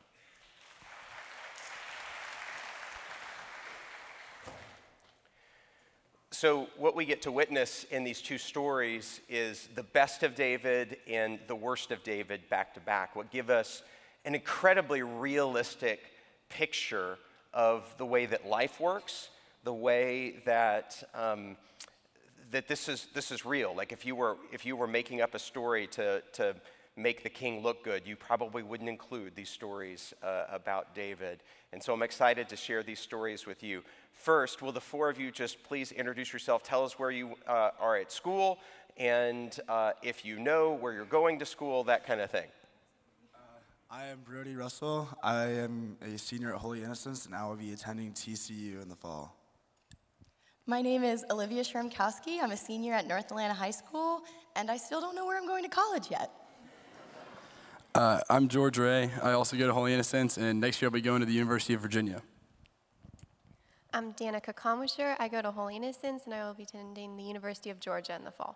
So, 6.31 6.67
what 6.77 6.95
we 6.95 7.05
get 7.05 7.21
to 7.23 7.31
witness 7.31 7.85
in 7.91 8.03
these 8.03 8.21
two 8.21 8.37
stories 8.37 9.21
is 9.29 9.67
the 9.75 9.83
best 9.83 10.23
of 10.23 10.33
David 10.33 10.97
and 11.07 11.39
the 11.47 11.55
worst 11.55 11.91
of 11.91 12.03
David 12.03 12.49
back 12.49 12.73
to 12.73 12.79
back. 12.79 13.15
What 13.15 13.31
give 13.31 13.49
us 13.49 13.83
an 14.25 14.33
incredibly 14.33 15.03
realistic 15.03 16.01
picture 16.49 17.17
of 17.53 17.83
the 17.97 18.05
way 18.05 18.25
that 18.25 18.47
life 18.47 18.79
works, 18.79 19.29
the 19.63 19.73
way 19.73 20.41
that 20.45 21.03
um, 21.13 21.55
that 22.53 22.67
this 22.67 22.87
is, 22.87 23.07
this 23.13 23.31
is 23.31 23.45
real. 23.45 23.75
Like 23.75 23.91
if 23.91 24.05
you 24.05 24.15
were, 24.15 24.37
if 24.51 24.65
you 24.65 24.75
were 24.75 24.87
making 24.87 25.21
up 25.21 25.35
a 25.35 25.39
story 25.39 25.87
to, 25.87 26.21
to 26.33 26.55
make 26.95 27.23
the 27.23 27.29
king 27.29 27.63
look 27.63 27.83
good, 27.83 28.03
you 28.05 28.15
probably 28.15 28.61
wouldn't 28.61 28.89
include 28.89 29.35
these 29.35 29.49
stories 29.49 30.13
uh, 30.23 30.45
about 30.51 30.93
David. 30.93 31.41
And 31.71 31.81
so 31.81 31.93
I'm 31.93 32.03
excited 32.03 32.47
to 32.49 32.55
share 32.55 32.83
these 32.83 32.99
stories 32.99 33.47
with 33.47 33.63
you. 33.63 33.81
First, 34.11 34.61
will 34.61 34.71
the 34.71 34.81
four 34.81 35.09
of 35.09 35.19
you 35.19 35.31
just 35.31 35.63
please 35.63 35.91
introduce 35.91 36.31
yourself? 36.31 36.61
Tell 36.61 36.85
us 36.85 36.99
where 36.99 37.09
you 37.09 37.35
uh, 37.47 37.71
are 37.79 37.97
at 37.97 38.11
school 38.11 38.59
and 38.97 39.59
uh, 39.67 39.93
if 40.03 40.23
you 40.23 40.37
know 40.37 40.73
where 40.73 40.93
you're 40.93 41.05
going 41.05 41.39
to 41.39 41.45
school, 41.47 41.83
that 41.85 42.05
kind 42.05 42.21
of 42.21 42.29
thing. 42.29 42.45
Uh, 43.33 43.39
I 43.89 44.05
am 44.05 44.19
Brody 44.19 44.55
Russell. 44.55 45.09
I 45.23 45.45
am 45.45 45.97
a 46.01 46.19
senior 46.19 46.53
at 46.53 46.59
Holy 46.59 46.83
Innocents, 46.83 47.25
and 47.25 47.33
I 47.33 47.47
will 47.47 47.55
be 47.55 47.73
attending 47.73 48.11
TCU 48.11 48.83
in 48.83 48.89
the 48.89 48.95
fall. 48.95 49.35
My 50.65 50.81
name 50.81 51.03
is 51.03 51.25
Olivia 51.29 51.61
Shremkowski. 51.61 52.39
I'm 52.41 52.51
a 52.51 52.57
senior 52.57 52.93
at 52.93 53.05
North 53.05 53.25
Atlanta 53.25 53.53
High 53.53 53.71
School, 53.71 54.21
and 54.55 54.71
I 54.71 54.77
still 54.77 55.01
don't 55.01 55.13
know 55.13 55.25
where 55.25 55.37
I'm 55.37 55.45
going 55.45 55.63
to 55.63 55.69
college 55.69 56.09
yet. 56.09 56.31
Uh, 57.93 58.21
I'm 58.29 58.47
George 58.47 58.77
Ray. 58.77 59.11
I 59.21 59.33
also 59.33 59.57
go 59.57 59.67
to 59.67 59.73
Holy 59.73 59.93
Innocents, 59.93 60.37
and 60.37 60.61
next 60.61 60.81
year 60.81 60.87
I'll 60.87 60.93
be 60.93 61.01
going 61.01 61.19
to 61.19 61.25
the 61.25 61.33
University 61.33 61.73
of 61.73 61.81
Virginia. 61.81 62.21
I'm 63.93 64.13
Danica 64.13 64.53
Comwisher. 64.55 65.17
I 65.19 65.27
go 65.27 65.41
to 65.41 65.51
Holy 65.51 65.75
Innocents, 65.75 66.25
and 66.25 66.33
I 66.33 66.45
will 66.45 66.53
be 66.53 66.63
attending 66.63 67.17
the 67.17 67.23
University 67.23 67.69
of 67.69 67.81
Georgia 67.81 68.15
in 68.15 68.23
the 68.23 68.31
fall. 68.31 68.55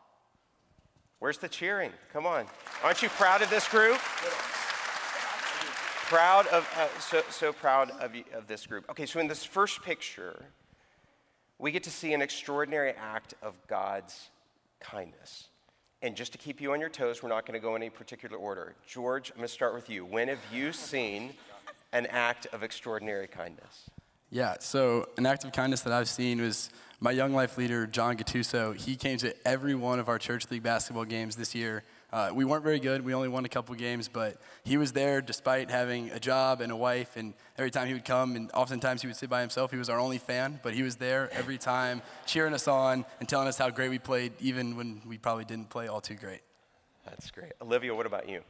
Where's 1.19 1.39
the 1.39 1.49
cheering? 1.49 1.91
Come 2.13 2.25
on. 2.25 2.45
Aren't 2.85 3.01
you 3.01 3.09
proud 3.09 3.41
of 3.41 3.49
this 3.49 3.67
group? 3.67 3.97
Proud 6.07 6.47
of, 6.47 6.65
uh, 6.77 6.87
so, 7.01 7.21
so 7.29 7.51
proud 7.51 7.91
of, 7.99 8.13
y- 8.13 8.23
of 8.33 8.47
this 8.47 8.65
group. 8.65 8.89
Okay, 8.89 9.05
so 9.05 9.19
in 9.19 9.27
this 9.27 9.43
first 9.43 9.83
picture, 9.83 10.45
we 11.59 11.71
get 11.71 11.83
to 11.83 11.89
see 11.89 12.13
an 12.13 12.21
extraordinary 12.21 12.91
act 12.91 13.33
of 13.41 13.55
God's 13.67 14.29
kindness. 14.79 15.47
And 16.01 16.15
just 16.15 16.31
to 16.33 16.37
keep 16.37 16.61
you 16.61 16.73
on 16.73 16.79
your 16.79 16.89
toes, 16.89 17.23
we're 17.23 17.29
not 17.29 17.45
going 17.45 17.59
to 17.59 17.63
go 17.63 17.75
in 17.75 17.81
any 17.81 17.89
particular 17.89 18.37
order. 18.37 18.75
George, 18.85 19.31
I'm 19.31 19.37
going 19.37 19.47
to 19.47 19.53
start 19.53 19.73
with 19.73 19.89
you. 19.89 20.05
When 20.05 20.27
have 20.27 20.39
you 20.53 20.71
seen 20.71 21.33
an 21.91 22.05
act 22.07 22.45
of 22.53 22.61
extraordinary 22.61 23.27
kindness? 23.27 23.89
Yeah, 24.29 24.55
so 24.59 25.07
an 25.17 25.25
act 25.25 25.45
of 25.45 25.53
kindness 25.53 25.81
that 25.81 25.93
I've 25.93 26.09
seen 26.09 26.41
was 26.41 26.69
my 26.99 27.11
young 27.11 27.33
life 27.33 27.57
leader, 27.57 27.87
John 27.87 28.17
Gattuso. 28.17 28.75
He 28.75 28.95
came 28.95 29.17
to 29.19 29.33
every 29.47 29.73
one 29.73 29.99
of 29.99 30.09
our 30.09 30.19
church 30.19 30.51
league 30.51 30.63
basketball 30.63 31.05
games 31.05 31.35
this 31.35 31.55
year. 31.55 31.83
Uh, 32.11 32.31
we 32.33 32.45
weren't 32.45 32.63
very 32.63 32.79
good. 32.79 33.03
We 33.03 33.13
only 33.13 33.27
won 33.27 33.43
a 33.43 33.49
couple 33.49 33.75
games, 33.75 34.07
but 34.07 34.37
he 34.63 34.77
was 34.77 34.93
there 34.93 35.21
despite 35.21 35.69
having 35.69 36.09
a 36.11 36.19
job 36.19 36.61
and 36.61 36.71
a 36.71 36.75
wife. 36.75 37.17
And 37.17 37.33
every 37.57 37.69
time 37.69 37.87
he 37.87 37.93
would 37.93 38.05
come, 38.05 38.37
and 38.37 38.49
oftentimes 38.53 39.01
he 39.01 39.07
would 39.07 39.17
sit 39.17 39.29
by 39.29 39.41
himself. 39.41 39.71
He 39.71 39.77
was 39.77 39.89
our 39.89 39.99
only 39.99 40.17
fan, 40.17 40.59
but 40.63 40.73
he 40.73 40.83
was 40.83 40.95
there 40.95 41.29
every 41.33 41.57
time, 41.57 42.01
cheering 42.25 42.53
us 42.53 42.67
on 42.67 43.05
and 43.19 43.27
telling 43.27 43.49
us 43.49 43.57
how 43.57 43.69
great 43.69 43.89
we 43.89 43.99
played, 43.99 44.31
even 44.39 44.77
when 44.77 45.01
we 45.05 45.17
probably 45.17 45.43
didn't 45.43 45.69
play 45.69 45.87
all 45.87 45.99
too 45.99 46.15
great. 46.15 46.41
That's 47.05 47.29
great. 47.29 47.51
Olivia, 47.61 47.93
what 47.93 48.05
about 48.05 48.29
you? 48.29 48.41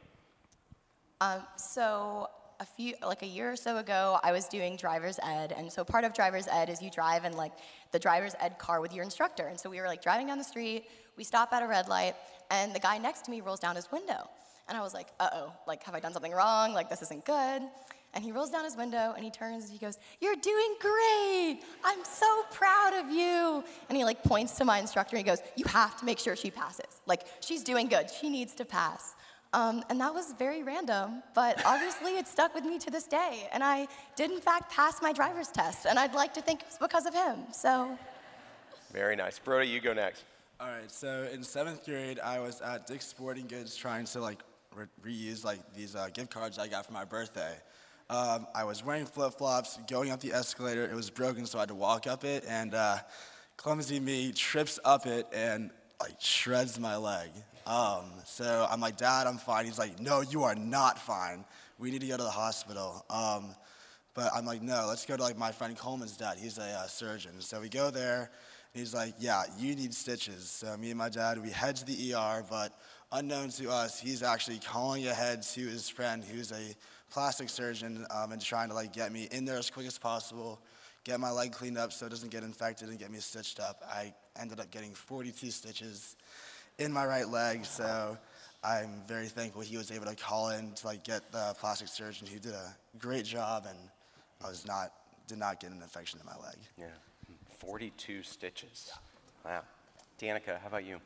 Um, 1.20 1.42
so 1.56 2.28
a 2.60 2.64
few, 2.64 2.94
like 3.04 3.22
a 3.22 3.26
year 3.26 3.50
or 3.52 3.56
so 3.56 3.78
ago, 3.78 4.18
I 4.22 4.30
was 4.30 4.46
doing 4.46 4.76
driver's 4.76 5.18
ed, 5.22 5.52
and 5.56 5.70
so 5.70 5.84
part 5.84 6.04
of 6.04 6.12
driver's 6.14 6.46
ed 6.48 6.68
is 6.68 6.80
you 6.80 6.90
drive 6.90 7.24
in 7.24 7.36
like 7.36 7.52
the 7.90 7.98
driver's 7.98 8.34
ed 8.40 8.58
car 8.58 8.80
with 8.80 8.92
your 8.92 9.04
instructor. 9.04 9.46
And 9.48 9.58
so 9.58 9.68
we 9.70 9.80
were 9.80 9.86
like 9.86 10.02
driving 10.02 10.28
down 10.28 10.38
the 10.38 10.44
street, 10.44 10.86
we 11.18 11.24
stop 11.24 11.52
at 11.52 11.62
a 11.62 11.66
red 11.66 11.88
light, 11.88 12.14
and 12.50 12.74
the 12.74 12.80
guy 12.80 12.96
next 12.96 13.26
to 13.26 13.30
me 13.30 13.42
rolls 13.42 13.60
down 13.60 13.76
his 13.76 13.92
window, 13.92 14.30
and 14.68 14.78
I 14.78 14.80
was 14.80 14.94
like, 14.94 15.08
uh-oh, 15.20 15.52
like 15.66 15.82
have 15.84 15.94
I 15.94 16.00
done 16.00 16.12
something 16.12 16.32
wrong? 16.32 16.72
Like 16.72 16.88
this 16.88 17.02
isn't 17.02 17.24
good. 17.24 17.62
And 18.14 18.24
he 18.24 18.32
rolls 18.32 18.50
down 18.50 18.64
his 18.64 18.74
window 18.74 19.12
and 19.14 19.22
he 19.22 19.30
turns 19.30 19.64
and 19.64 19.72
he 19.72 19.78
goes, 19.78 19.98
You're 20.20 20.36
doing 20.36 20.76
great. 20.80 21.60
I'm 21.84 22.02
so 22.04 22.42
proud 22.50 22.94
of 22.94 23.10
you. 23.10 23.62
And 23.88 23.98
he 23.98 24.04
like 24.04 24.22
points 24.22 24.56
to 24.56 24.64
my 24.64 24.78
instructor 24.78 25.16
and 25.16 25.24
he 25.24 25.30
goes, 25.30 25.40
You 25.56 25.66
have 25.66 25.98
to 25.98 26.06
make 26.06 26.18
sure 26.18 26.34
she 26.34 26.50
passes. 26.50 27.02
Like 27.06 27.26
she's 27.40 27.62
doing 27.62 27.86
good. 27.86 28.10
She 28.10 28.30
needs 28.30 28.54
to 28.54 28.64
pass. 28.64 29.14
Um, 29.52 29.82
and 29.88 30.00
that 30.00 30.12
was 30.12 30.34
very 30.38 30.62
random, 30.62 31.22
but 31.34 31.62
obviously 31.66 32.16
it 32.16 32.26
stuck 32.26 32.54
with 32.54 32.64
me 32.64 32.78
to 32.78 32.90
this 32.90 33.06
day. 33.06 33.48
And 33.52 33.62
I 33.62 33.88
did, 34.16 34.30
in 34.30 34.40
fact, 34.40 34.70
pass 34.70 35.00
my 35.00 35.12
driver's 35.12 35.48
test, 35.48 35.86
and 35.86 35.98
I'd 35.98 36.14
like 36.14 36.34
to 36.34 36.42
think 36.42 36.60
it 36.60 36.66
was 36.66 36.78
because 36.78 37.06
of 37.06 37.14
him. 37.14 37.36
So, 37.52 37.98
Very 38.92 39.16
nice. 39.16 39.38
Brody, 39.38 39.68
you 39.68 39.80
go 39.80 39.94
next. 39.94 40.24
All 40.60 40.66
right, 40.66 40.90
so 40.90 41.28
in 41.32 41.44
seventh 41.44 41.84
grade, 41.84 42.18
I 42.18 42.40
was 42.40 42.60
at 42.60 42.88
Dick's 42.88 43.06
Sporting 43.06 43.46
Goods 43.46 43.76
trying 43.76 44.06
to 44.06 44.18
like 44.18 44.40
re- 44.74 44.86
reuse 45.04 45.44
like 45.44 45.60
these 45.72 45.94
uh, 45.94 46.08
gift 46.12 46.30
cards 46.30 46.58
I 46.58 46.66
got 46.66 46.84
for 46.84 46.92
my 46.92 47.04
birthday. 47.04 47.54
Um, 48.10 48.48
I 48.56 48.64
was 48.64 48.84
wearing 48.84 49.06
flip 49.06 49.34
flops, 49.34 49.78
going 49.88 50.10
up 50.10 50.18
the 50.18 50.32
escalator. 50.32 50.82
It 50.82 50.96
was 50.96 51.10
broken, 51.10 51.46
so 51.46 51.58
I 51.58 51.62
had 51.62 51.68
to 51.68 51.76
walk 51.76 52.08
up 52.08 52.24
it, 52.24 52.44
and 52.48 52.74
uh, 52.74 52.96
clumsy 53.56 54.00
me 54.00 54.32
trips 54.32 54.80
up 54.84 55.06
it 55.06 55.28
and 55.32 55.70
like 56.00 56.20
shreds 56.20 56.80
my 56.80 56.96
leg. 56.96 57.28
Um, 57.64 58.10
so 58.24 58.66
I'm 58.68 58.80
like, 58.80 58.96
Dad, 58.96 59.28
I'm 59.28 59.38
fine. 59.38 59.64
He's 59.64 59.78
like, 59.78 60.00
No, 60.00 60.22
you 60.22 60.42
are 60.42 60.56
not 60.56 60.98
fine. 60.98 61.44
We 61.78 61.92
need 61.92 62.00
to 62.00 62.08
go 62.08 62.16
to 62.16 62.24
the 62.24 62.30
hospital. 62.30 63.04
Um, 63.08 63.54
but 64.18 64.32
I'm 64.34 64.44
like, 64.44 64.62
no, 64.62 64.86
let's 64.88 65.06
go 65.06 65.16
to 65.16 65.22
like 65.22 65.38
my 65.38 65.52
friend 65.52 65.78
Coleman's 65.78 66.16
dad. 66.16 66.38
He's 66.38 66.58
a 66.58 66.64
uh, 66.64 66.86
surgeon. 66.88 67.40
So 67.40 67.60
we 67.60 67.68
go 67.68 67.92
there, 67.92 68.32
he's 68.78 68.94
like, 68.94 69.14
yeah, 69.18 69.42
you 69.58 69.74
need 69.74 69.92
stitches. 69.92 70.50
So 70.50 70.76
me 70.76 70.90
and 70.90 70.98
my 70.98 71.08
dad, 71.08 71.42
we 71.42 71.50
head 71.50 71.76
to 71.76 71.84
the 71.84 72.14
ER, 72.14 72.44
but 72.48 72.78
unknown 73.12 73.50
to 73.50 73.70
us, 73.70 74.00
he's 74.00 74.22
actually 74.22 74.58
calling 74.58 75.06
ahead 75.06 75.42
to 75.42 75.60
his 75.60 75.88
friend 75.88 76.24
who's 76.24 76.52
a 76.52 76.74
plastic 77.10 77.48
surgeon 77.48 78.06
um, 78.10 78.32
and 78.32 78.40
trying 78.40 78.68
to 78.68 78.74
like 78.74 78.92
get 78.92 79.12
me 79.12 79.28
in 79.30 79.44
there 79.44 79.58
as 79.58 79.70
quick 79.70 79.86
as 79.86 79.98
possible, 79.98 80.60
get 81.04 81.18
my 81.18 81.30
leg 81.30 81.52
cleaned 81.52 81.78
up 81.78 81.92
so 81.92 82.06
it 82.06 82.10
doesn't 82.10 82.30
get 82.30 82.42
infected 82.42 82.88
and 82.88 82.98
get 82.98 83.10
me 83.10 83.18
stitched 83.18 83.60
up. 83.60 83.82
I 83.88 84.12
ended 84.38 84.60
up 84.60 84.70
getting 84.70 84.92
42 84.92 85.50
stitches 85.50 86.16
in 86.78 86.92
my 86.92 87.06
right 87.06 87.28
leg, 87.28 87.64
so 87.64 88.16
I'm 88.62 89.02
very 89.06 89.26
thankful 89.26 89.62
he 89.62 89.76
was 89.76 89.90
able 89.90 90.06
to 90.06 90.14
call 90.14 90.50
in 90.50 90.72
to 90.72 90.86
like 90.86 91.04
get 91.04 91.32
the 91.32 91.54
plastic 91.58 91.88
surgeon 91.88 92.26
who 92.26 92.38
did 92.38 92.52
a 92.52 92.76
great 92.98 93.24
job 93.24 93.66
and 93.68 93.78
I 94.44 94.48
was 94.48 94.66
not 94.66 94.92
did 95.26 95.38
not 95.38 95.60
get 95.60 95.70
an 95.70 95.82
infection 95.82 96.18
in 96.20 96.26
my 96.26 96.36
leg. 96.46 96.56
Yeah. 96.78 96.86
42 97.58 98.22
stitches. 98.22 98.92
Wow. 99.44 99.62
Danica, 100.20 100.60
how 100.60 100.68
about 100.68 100.84
you? 100.84 101.00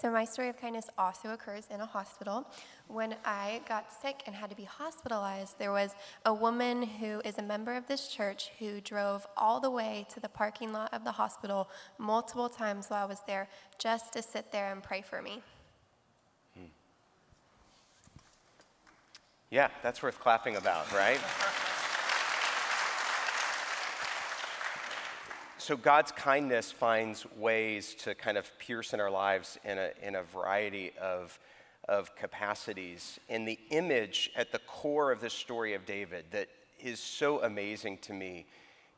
So, 0.00 0.10
my 0.10 0.24
story 0.24 0.48
of 0.48 0.56
kindness 0.60 0.86
also 0.98 1.30
occurs 1.30 1.66
in 1.70 1.80
a 1.80 1.86
hospital. 1.86 2.46
When 2.88 3.14
I 3.24 3.60
got 3.68 3.92
sick 4.02 4.22
and 4.26 4.34
had 4.34 4.50
to 4.50 4.56
be 4.56 4.64
hospitalized, 4.64 5.58
there 5.58 5.72
was 5.72 5.94
a 6.24 6.34
woman 6.34 6.82
who 6.82 7.20
is 7.24 7.38
a 7.38 7.42
member 7.42 7.74
of 7.74 7.86
this 7.86 8.08
church 8.08 8.50
who 8.58 8.80
drove 8.80 9.26
all 9.36 9.60
the 9.60 9.70
way 9.70 10.06
to 10.12 10.20
the 10.20 10.28
parking 10.28 10.72
lot 10.72 10.92
of 10.92 11.04
the 11.04 11.12
hospital 11.12 11.68
multiple 11.98 12.48
times 12.48 12.88
while 12.88 13.04
I 13.04 13.06
was 13.06 13.20
there 13.26 13.48
just 13.78 14.12
to 14.14 14.22
sit 14.22 14.50
there 14.50 14.72
and 14.72 14.82
pray 14.82 15.02
for 15.02 15.22
me. 15.22 15.42
Hmm. 16.56 16.64
Yeah, 19.50 19.68
that's 19.82 20.02
worth 20.02 20.18
clapping 20.18 20.56
about, 20.56 20.90
right? 20.92 21.20
so 25.64 25.78
God's 25.78 26.12
kindness 26.12 26.70
finds 26.70 27.24
ways 27.38 27.94
to 28.00 28.14
kind 28.14 28.36
of 28.36 28.46
pierce 28.58 28.92
in 28.92 29.00
our 29.00 29.10
lives 29.10 29.58
in 29.64 29.78
a, 29.78 29.92
in 30.02 30.14
a 30.14 30.22
variety 30.22 30.92
of, 31.00 31.38
of 31.88 32.14
capacities. 32.16 33.18
And 33.30 33.48
the 33.48 33.58
image 33.70 34.30
at 34.36 34.52
the 34.52 34.58
core 34.58 35.10
of 35.10 35.22
this 35.22 35.32
story 35.32 35.72
of 35.72 35.86
David 35.86 36.26
that 36.32 36.48
is 36.78 37.00
so 37.00 37.42
amazing 37.42 37.96
to 38.02 38.12
me 38.12 38.44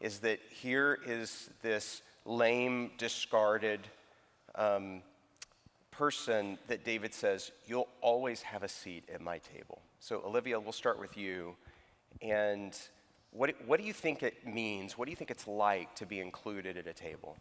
is 0.01 0.19
that 0.21 0.41
here 0.51 0.99
is 1.07 1.51
this 1.63 2.03
lame, 2.25 2.91
discarded 2.99 3.87
um, 4.57 5.03
person 5.93 6.59
that 6.67 6.85
David 6.85 7.15
says, 7.15 7.53
You'll 7.69 7.89
always 8.01 8.43
have 8.43 8.65
a 8.65 8.69
seat 8.69 9.05
at 9.15 9.21
my 9.21 9.39
table. 9.39 9.83
So, 10.01 10.21
Olivia, 10.27 10.59
we'll 10.59 10.73
start 10.73 10.99
with 10.99 11.17
you. 11.17 11.55
And 12.21 12.77
what, 13.37 13.55
what 13.67 13.79
do 13.81 13.87
you 13.87 13.93
think 13.93 14.23
it 14.23 14.47
means? 14.47 14.97
What 14.97 15.05
do 15.07 15.11
you 15.11 15.17
think 15.17 15.31
it's 15.31 15.47
like 15.47 15.95
to 15.97 16.07
be 16.07 16.21
included 16.21 16.77
at 16.77 16.87
a 16.87 16.93
table? 16.93 17.37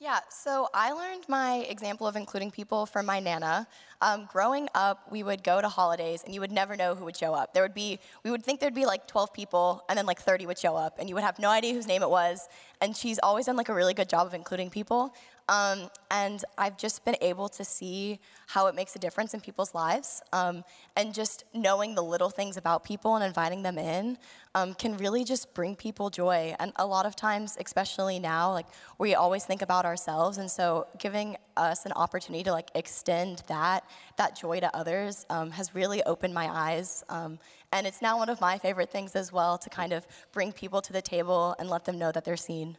yeah, 0.00 0.20
so 0.30 0.68
I 0.72 0.92
learned 0.92 1.24
my 1.28 1.66
example 1.68 2.06
of 2.06 2.14
including 2.14 2.52
people 2.52 2.86
from 2.86 3.04
my 3.04 3.18
Nana. 3.18 3.66
Um, 4.00 4.28
growing 4.30 4.68
up, 4.72 5.10
we 5.10 5.24
would 5.24 5.42
go 5.42 5.60
to 5.60 5.68
holidays 5.68 6.22
and 6.24 6.32
you 6.32 6.40
would 6.40 6.52
never 6.52 6.76
know 6.76 6.94
who 6.94 7.04
would 7.04 7.16
show 7.16 7.34
up. 7.34 7.52
There 7.52 7.64
would 7.64 7.74
be, 7.74 7.98
we 8.22 8.30
would 8.30 8.44
think 8.44 8.60
there'd 8.60 8.76
be 8.76 8.86
like 8.86 9.08
12 9.08 9.32
people 9.32 9.82
and 9.88 9.98
then 9.98 10.06
like 10.06 10.20
30 10.20 10.46
would 10.46 10.58
show 10.58 10.76
up 10.76 11.00
and 11.00 11.08
you 11.08 11.16
would 11.16 11.24
have 11.24 11.40
no 11.40 11.50
idea 11.50 11.74
whose 11.74 11.88
name 11.88 12.04
it 12.04 12.10
was. 12.10 12.48
And 12.80 12.96
she's 12.96 13.18
always 13.24 13.46
done 13.46 13.56
like 13.56 13.70
a 13.70 13.74
really 13.74 13.92
good 13.92 14.08
job 14.08 14.24
of 14.24 14.34
including 14.34 14.70
people. 14.70 15.12
Um, 15.48 15.90
and 16.10 16.44
I've 16.56 16.76
just 16.76 17.04
been 17.04 17.16
able 17.20 17.48
to 17.50 17.64
see 17.64 18.20
how 18.48 18.66
it 18.66 18.74
makes 18.74 18.94
a 18.96 18.98
difference 18.98 19.34
in 19.34 19.40
people's 19.40 19.74
lives. 19.74 20.22
Um, 20.32 20.64
and 20.96 21.14
just 21.14 21.44
knowing 21.54 21.94
the 21.94 22.02
little 22.02 22.30
things 22.30 22.56
about 22.56 22.84
people 22.84 23.16
and 23.16 23.24
inviting 23.24 23.62
them 23.62 23.78
in 23.78 24.18
um, 24.54 24.74
can 24.74 24.96
really 24.96 25.24
just 25.24 25.54
bring 25.54 25.74
people 25.76 26.10
joy. 26.10 26.54
And 26.58 26.72
a 26.76 26.86
lot 26.86 27.06
of 27.06 27.16
times, 27.16 27.56
especially 27.60 28.18
now, 28.18 28.52
like 28.52 28.66
we 28.98 29.14
always 29.14 29.44
think 29.44 29.62
about 29.62 29.84
ourselves. 29.84 30.38
And 30.38 30.50
so 30.50 30.86
giving 30.98 31.36
us 31.56 31.86
an 31.86 31.92
opportunity 31.92 32.44
to 32.44 32.52
like 32.52 32.70
extend 32.74 33.42
that, 33.48 33.84
that 34.16 34.38
joy 34.38 34.60
to 34.60 34.74
others 34.76 35.26
um, 35.30 35.50
has 35.50 35.74
really 35.74 36.02
opened 36.04 36.34
my 36.34 36.48
eyes. 36.48 37.04
Um, 37.08 37.38
and 37.72 37.86
it's 37.86 38.02
now 38.02 38.18
one 38.18 38.28
of 38.28 38.40
my 38.40 38.58
favorite 38.58 38.90
things 38.90 39.16
as 39.16 39.32
well 39.32 39.58
to 39.58 39.70
kind 39.70 39.92
of 39.92 40.06
bring 40.32 40.52
people 40.52 40.80
to 40.82 40.92
the 40.92 41.02
table 41.02 41.54
and 41.58 41.68
let 41.68 41.84
them 41.84 41.98
know 41.98 42.12
that 42.12 42.24
they're 42.24 42.36
seen. 42.36 42.76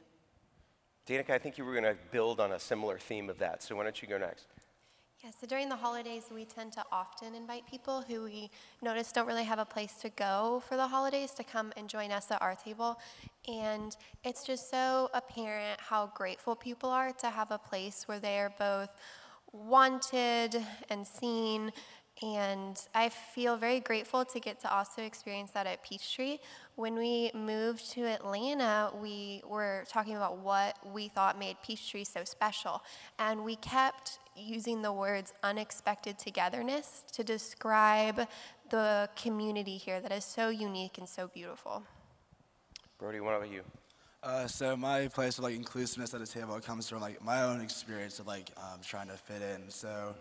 Danica, 1.09 1.31
I 1.31 1.39
think 1.39 1.57
you 1.57 1.65
were 1.65 1.71
going 1.71 1.85
to 1.85 1.97
build 2.11 2.39
on 2.39 2.51
a 2.51 2.59
similar 2.59 2.99
theme 2.99 3.31
of 3.31 3.39
that. 3.39 3.63
So, 3.63 3.75
why 3.75 3.83
don't 3.83 3.99
you 3.99 4.07
go 4.07 4.19
next? 4.19 4.45
Yeah, 5.23 5.31
so 5.31 5.47
during 5.47 5.67
the 5.67 5.75
holidays, 5.75 6.25
we 6.31 6.45
tend 6.45 6.71
to 6.73 6.83
often 6.91 7.33
invite 7.33 7.65
people 7.67 8.03
who 8.07 8.25
we 8.25 8.51
notice 8.83 9.11
don't 9.11 9.25
really 9.25 9.43
have 9.43 9.57
a 9.57 9.65
place 9.65 9.93
to 10.01 10.09
go 10.09 10.61
for 10.69 10.77
the 10.77 10.85
holidays 10.85 11.31
to 11.31 11.43
come 11.43 11.73
and 11.75 11.89
join 11.89 12.11
us 12.11 12.29
at 12.29 12.39
our 12.43 12.53
table. 12.53 12.99
And 13.47 13.97
it's 14.23 14.45
just 14.45 14.69
so 14.69 15.09
apparent 15.15 15.79
how 15.81 16.11
grateful 16.13 16.55
people 16.55 16.91
are 16.91 17.11
to 17.13 17.29
have 17.31 17.49
a 17.49 17.57
place 17.57 18.03
where 18.07 18.19
they 18.19 18.37
are 18.37 18.53
both 18.59 18.93
wanted 19.51 20.63
and 20.91 21.07
seen 21.07 21.71
And 22.21 22.79
I 22.93 23.09
feel 23.09 23.55
very 23.55 23.79
grateful 23.79 24.25
to 24.25 24.39
get 24.39 24.59
to 24.61 24.73
also 24.73 25.01
experience 25.01 25.51
that 25.51 25.65
at 25.65 25.83
Peachtree. 25.83 26.39
When 26.75 26.95
we 26.95 27.31
moved 27.33 27.91
to 27.91 28.01
Atlanta, 28.05 28.91
we 29.01 29.41
were 29.47 29.85
talking 29.87 30.17
about 30.17 30.39
what 30.39 30.77
we 30.93 31.07
thought 31.07 31.39
made 31.39 31.57
Peachtree 31.65 32.03
so 32.03 32.25
special. 32.25 32.81
And 33.19 33.45
we 33.45 33.55
kept 33.55 34.19
using 34.35 34.81
the 34.81 34.91
words 34.91 35.33
unexpected 35.43 36.17
togetherness 36.19 37.03
to 37.13 37.23
describe 37.23 38.27
the 38.69 39.09
community 39.15 39.77
here 39.77 40.01
that 40.01 40.11
is 40.11 40.25
so 40.25 40.49
unique 40.49 40.97
and 40.97 41.07
so 41.07 41.27
beautiful. 41.27 41.83
Brody, 42.97 43.21
what 43.21 43.35
about 43.35 43.49
you? 43.49 43.63
Uh, 44.21 44.45
so 44.47 44.75
my 44.75 45.07
place 45.07 45.37
of 45.37 45.45
like 45.45 45.55
inclusiveness 45.55 46.13
at 46.13 46.19
the 46.19 46.27
table 46.27 46.59
comes 46.59 46.89
from 46.89 46.99
like 46.99 47.23
my 47.23 47.43
own 47.43 47.61
experience 47.61 48.19
of 48.19 48.27
like 48.27 48.51
um, 48.57 48.79
trying 48.85 49.07
to 49.07 49.13
fit 49.13 49.41
in. 49.41 49.69
So 49.69 50.13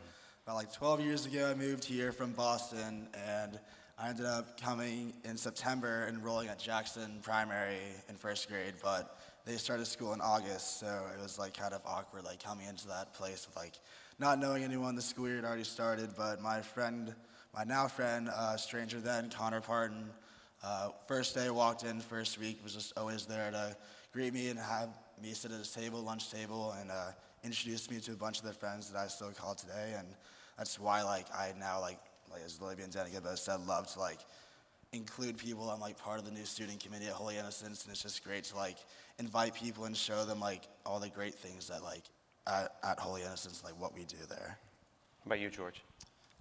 about 0.48 0.56
like 0.56 0.72
12 0.72 1.00
years 1.02 1.26
ago, 1.26 1.50
I 1.50 1.54
moved 1.54 1.84
here 1.84 2.10
from 2.10 2.32
Boston, 2.32 3.06
and 3.12 3.60
I 3.98 4.08
ended 4.08 4.24
up 4.24 4.58
coming 4.58 5.12
in 5.22 5.36
September 5.36 6.06
enrolling 6.08 6.48
at 6.48 6.58
Jackson 6.58 7.18
Primary 7.20 7.76
in 8.08 8.16
first 8.16 8.48
grade, 8.48 8.72
but 8.82 9.18
they 9.44 9.56
started 9.56 9.86
school 9.86 10.14
in 10.14 10.22
August, 10.22 10.80
so 10.80 11.02
it 11.14 11.20
was 11.20 11.38
like 11.38 11.54
kind 11.54 11.74
of 11.74 11.82
awkward 11.84 12.24
like 12.24 12.42
coming 12.42 12.66
into 12.66 12.88
that 12.88 13.12
place 13.12 13.46
with 13.46 13.56
like 13.56 13.74
not 14.18 14.38
knowing 14.38 14.64
anyone. 14.64 14.94
The 14.94 15.02
school 15.02 15.26
year 15.26 15.36
had 15.36 15.44
already 15.44 15.64
started, 15.64 16.14
but 16.16 16.40
my 16.40 16.62
friend, 16.62 17.14
my 17.54 17.64
now 17.64 17.86
friend, 17.86 18.30
uh, 18.34 18.56
stranger 18.56 19.00
then, 19.00 19.28
Connor 19.28 19.60
Parton, 19.60 20.08
uh, 20.64 20.92
first 21.06 21.34
day 21.34 21.50
walked 21.50 21.84
in, 21.84 22.00
first 22.00 22.40
week 22.40 22.60
was 22.64 22.72
just 22.72 22.96
always 22.96 23.26
there 23.26 23.50
to 23.50 23.76
greet 24.14 24.32
me 24.32 24.48
and 24.48 24.58
have 24.58 24.88
me 25.22 25.34
sit 25.34 25.52
at 25.52 25.58
his 25.58 25.72
table, 25.72 26.00
lunch 26.00 26.30
table, 26.30 26.74
and 26.80 26.90
uh, 26.90 27.10
introduced 27.44 27.90
me 27.90 28.00
to 28.00 28.12
a 28.12 28.16
bunch 28.16 28.38
of 28.38 28.44
their 28.44 28.54
friends 28.54 28.90
that 28.90 28.98
I 28.98 29.08
still 29.08 29.30
call 29.32 29.54
today. 29.54 29.92
And 29.98 30.08
that's 30.58 30.78
why 30.78 31.02
like 31.02 31.26
I 31.32 31.54
now 31.58 31.80
like 31.80 32.00
like 32.30 32.42
as 32.44 32.60
Libby 32.60 32.82
and 32.82 32.92
Danica 32.92 33.22
both 33.22 33.38
said, 33.38 33.66
love 33.66 33.90
to 33.92 34.00
like 34.00 34.18
include 34.92 35.38
people. 35.38 35.70
I'm 35.70 35.80
like 35.80 35.96
part 35.98 36.18
of 36.18 36.24
the 36.24 36.30
new 36.30 36.44
student 36.44 36.80
committee 36.80 37.06
at 37.06 37.12
Holy 37.12 37.36
Innocents, 37.36 37.84
and 37.84 37.92
it's 37.92 38.02
just 38.02 38.24
great 38.24 38.44
to 38.44 38.56
like 38.56 38.76
invite 39.18 39.54
people 39.54 39.84
and 39.84 39.96
show 39.96 40.24
them 40.24 40.40
like 40.40 40.62
all 40.84 41.00
the 41.00 41.08
great 41.08 41.34
things 41.34 41.68
that 41.68 41.82
like 41.82 42.02
at, 42.46 42.74
at 42.82 42.98
Holy 42.98 43.22
Innocents, 43.22 43.62
like 43.64 43.78
what 43.80 43.94
we 43.94 44.04
do 44.04 44.16
there. 44.28 44.58
How 45.20 45.26
about 45.26 45.40
you, 45.40 45.50
George? 45.50 45.82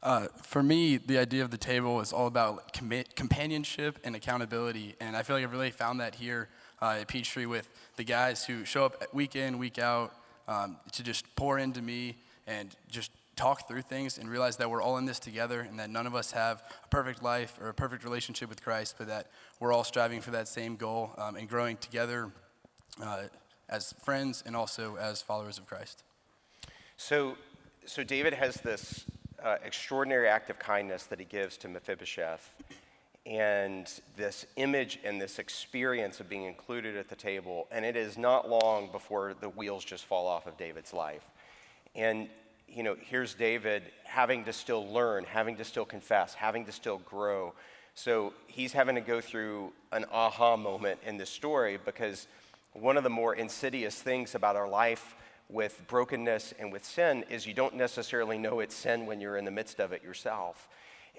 Uh, 0.04 0.28
for 0.44 0.62
me, 0.62 0.98
the 0.98 1.18
idea 1.18 1.44
of 1.44 1.50
the 1.50 1.58
table 1.58 2.00
is 2.02 2.14
all 2.14 2.28
about 2.28 2.72
com- 2.72 3.04
companionship 3.16 3.98
and 4.04 4.16
accountability, 4.16 4.96
and 5.02 5.18
I 5.18 5.24
feel 5.24 5.36
like 5.36 5.44
I've 5.44 5.52
really 5.52 5.72
found 5.72 6.00
that 6.00 6.16
here 6.16 6.50
uh, 6.82 6.98
at 7.02 7.08
Peachtree 7.08 7.48
with 7.48 7.68
the 7.96 8.04
guys 8.04 8.46
who 8.46 8.64
show 8.64 8.86
up 8.86 9.04
week 9.14 9.36
in, 9.36 9.58
week 9.58 9.80
out 9.80 10.14
um, 10.48 10.78
to 10.92 11.04
just 11.04 11.36
pour 11.36 11.58
into 11.58 11.82
me 11.82 12.18
and 12.46 12.76
just 12.90 13.12
talk 13.38 13.68
through 13.68 13.84
things 13.84 14.18
and 14.18 14.30
realize 14.30 14.58
that 14.58 14.70
we're 14.70 14.82
all 14.82 14.98
in 14.98 15.06
this 15.06 15.20
together 15.20 15.62
and 15.62 15.80
that 15.80 15.90
none 15.90 16.06
of 16.06 16.16
us 16.16 16.32
have 16.32 16.64
a 16.84 16.88
perfect 16.90 17.24
life 17.24 17.58
or 17.62 17.70
a 17.70 17.74
perfect 17.74 18.04
relationship 18.04 18.50
with 18.50 18.62
Christ, 18.62 18.96
but 18.98 19.08
that 19.08 19.28
we're 19.60 19.72
all 19.72 19.84
striving 19.84 20.20
for 20.20 20.32
that 20.32 20.48
same 20.48 20.76
goal 20.76 21.12
um, 21.18 21.36
and 21.36 21.48
growing 21.48 21.78
together 21.78 22.32
uh, 23.02 23.24
as 23.70 23.94
friends 24.04 24.44
and 24.46 24.56
also 24.56 24.98
as 24.98 25.22
followers 25.22 25.58
of 25.58 25.68
Christ. 25.68 26.04
So, 26.98 27.38
so 27.86 28.04
David 28.04 28.34
has 28.34 28.56
this 28.56 29.06
uh, 29.44 29.58
extraordinary 29.64 30.28
act 30.28 30.50
of 30.50 30.58
kindness 30.58 31.04
that 31.04 31.20
he 31.20 31.26
gives 31.26 31.58
to 31.58 31.68
Mephibosheth, 31.68 32.56
and 33.26 33.92
this 34.16 34.46
image 34.56 35.00
and 35.04 35.22
this 35.22 35.38
experience 35.38 36.20
of 36.22 36.30
being 36.30 36.44
included 36.44 36.96
at 36.96 37.10
the 37.10 37.16
table. 37.16 37.68
And 37.72 37.84
it 37.84 37.98
is 37.98 38.18
not 38.18 38.50
long 38.50 38.90
before 38.92 39.36
the 39.40 39.50
wheels 39.50 39.84
just 39.84 40.06
fall 40.06 40.28
off 40.28 40.48
of 40.48 40.58
David's 40.58 40.94
life. 40.94 41.30
And 41.94 42.30
you 42.68 42.84
know, 42.84 42.96
here's 43.00 43.34
David 43.34 43.84
having 44.04 44.44
to 44.46 44.54
still 44.54 44.88
learn, 44.88 45.24
having 45.24 45.58
to 45.58 45.64
still 45.64 45.86
confess, 45.86 46.34
having 46.34 46.66
to 46.66 46.72
still 46.72 47.00
grow. 47.00 47.54
So 47.96 48.34
he's 48.48 48.74
having 48.74 48.96
to 48.96 49.02
go 49.02 49.22
through 49.22 49.74
an 49.92 50.06
aha 50.12 50.58
moment 50.58 51.00
in 51.06 51.18
this 51.18 51.30
story 51.30 51.80
because 51.84 52.28
one 52.74 52.98
of 52.98 53.04
the 53.04 53.10
more 53.10 53.34
insidious 53.34 54.00
things 54.00 54.36
about 54.36 54.56
our 54.56 54.68
life 54.68 55.16
with 55.50 55.82
brokenness 55.88 56.54
and 56.60 56.72
with 56.72 56.86
sin 56.86 57.24
is 57.30 57.48
you 57.48 57.54
don't 57.54 57.76
necessarily 57.76 58.38
know 58.38 58.60
it's 58.60 58.76
sin 58.76 59.06
when 59.06 59.22
you're 59.22 59.38
in 59.38 59.46
the 59.46 59.52
midst 59.52 59.80
of 59.80 59.92
it 59.94 60.04
yourself. 60.04 60.68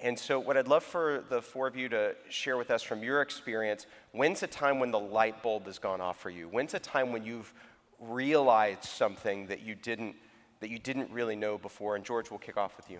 And 0.01 0.17
so, 0.17 0.39
what 0.39 0.55
I'd 0.55 0.69
love 0.69 0.83
for 0.83 1.25
the 1.29 1.41
four 1.41 1.67
of 1.67 1.75
you 1.75 1.89
to 1.89 2.15
share 2.29 2.55
with 2.55 2.71
us 2.71 2.81
from 2.81 3.03
your 3.03 3.21
experience 3.21 3.85
when's 4.13 4.41
a 4.43 4.47
time 4.47 4.79
when 4.79 4.91
the 4.91 4.99
light 4.99 5.43
bulb 5.43 5.65
has 5.65 5.77
gone 5.77 5.99
off 5.99 6.19
for 6.19 6.29
you? 6.29 6.47
When's 6.47 6.73
a 6.73 6.79
time 6.79 7.11
when 7.11 7.25
you've 7.25 7.53
realized 7.99 8.85
something 8.85 9.47
that 9.47 9.61
you 9.61 9.75
didn't, 9.75 10.15
that 10.59 10.69
you 10.69 10.79
didn't 10.79 11.09
really 11.11 11.35
know 11.35 11.57
before? 11.57 11.95
And, 11.95 12.03
George, 12.03 12.29
we'll 12.29 12.39
kick 12.39 12.57
off 12.57 12.75
with 12.77 12.89
you. 12.89 12.99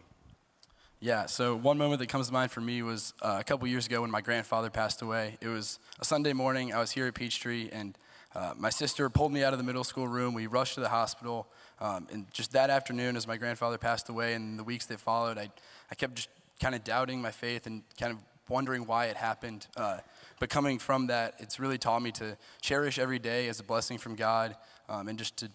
Yeah, 1.01 1.27
so 1.27 1.55
one 1.55 1.77
moment 1.77 1.99
that 1.99 2.09
comes 2.09 2.27
to 2.27 2.33
mind 2.33 2.51
for 2.51 2.59
me 2.59 2.81
was 2.81 3.13
uh, 3.21 3.37
a 3.39 3.43
couple 3.43 3.65
years 3.67 3.85
ago 3.85 4.01
when 4.01 4.11
my 4.11 4.19
grandfather 4.19 4.69
passed 4.69 5.01
away. 5.01 5.37
It 5.39 5.47
was 5.47 5.79
a 5.99 6.05
Sunday 6.05 6.33
morning. 6.33 6.73
I 6.73 6.79
was 6.79 6.91
here 6.91 7.07
at 7.07 7.13
Peachtree, 7.13 7.69
and 7.71 7.97
uh, 8.35 8.53
my 8.57 8.69
sister 8.69 9.09
pulled 9.09 9.31
me 9.31 9.43
out 9.43 9.53
of 9.53 9.59
the 9.59 9.63
middle 9.63 9.85
school 9.85 10.09
room. 10.09 10.33
We 10.33 10.47
rushed 10.47 10.75
to 10.75 10.81
the 10.81 10.89
hospital. 10.89 11.47
Um, 11.79 12.07
and 12.11 12.31
just 12.33 12.51
that 12.51 12.69
afternoon, 12.69 13.15
as 13.15 13.27
my 13.27 13.37
grandfather 13.37 13.77
passed 13.77 14.09
away, 14.09 14.33
and 14.33 14.59
the 14.59 14.63
weeks 14.63 14.87
that 14.87 14.99
followed, 14.99 15.37
I, 15.37 15.49
I 15.89 15.95
kept 15.95 16.15
just 16.15 16.29
kind 16.59 16.75
of 16.75 16.83
doubting 16.83 17.21
my 17.21 17.31
faith 17.31 17.65
and 17.65 17.83
kind 17.97 18.11
of 18.11 18.19
wondering 18.49 18.85
why 18.85 19.05
it 19.05 19.15
happened. 19.15 19.67
Uh, 19.77 19.99
but 20.39 20.49
coming 20.49 20.79
from 20.79 21.07
that, 21.07 21.35
it's 21.39 21.59
really 21.59 21.77
taught 21.77 22.01
me 22.01 22.11
to 22.13 22.37
cherish 22.61 22.99
every 22.99 23.19
day 23.19 23.47
as 23.47 23.59
a 23.59 23.63
blessing 23.63 23.97
from 23.97 24.15
God 24.15 24.55
um, 24.89 25.07
and 25.07 25.17
just 25.17 25.37
to 25.37 25.49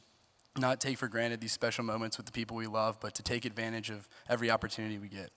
not 0.57 0.81
take 0.81 0.99
for 0.99 1.09
granted 1.09 1.40
these 1.40 1.53
special 1.53 1.85
moments 1.85 2.17
with 2.17 2.27
the 2.27 2.33
people 2.33 2.57
we 2.57 2.67
love, 2.67 2.99
but 3.01 3.14
to 3.14 3.23
take 3.23 3.45
advantage 3.45 3.90
of 3.90 4.09
every 4.29 4.51
opportunity 4.51 4.99
we 4.99 5.09
get. 5.09 5.31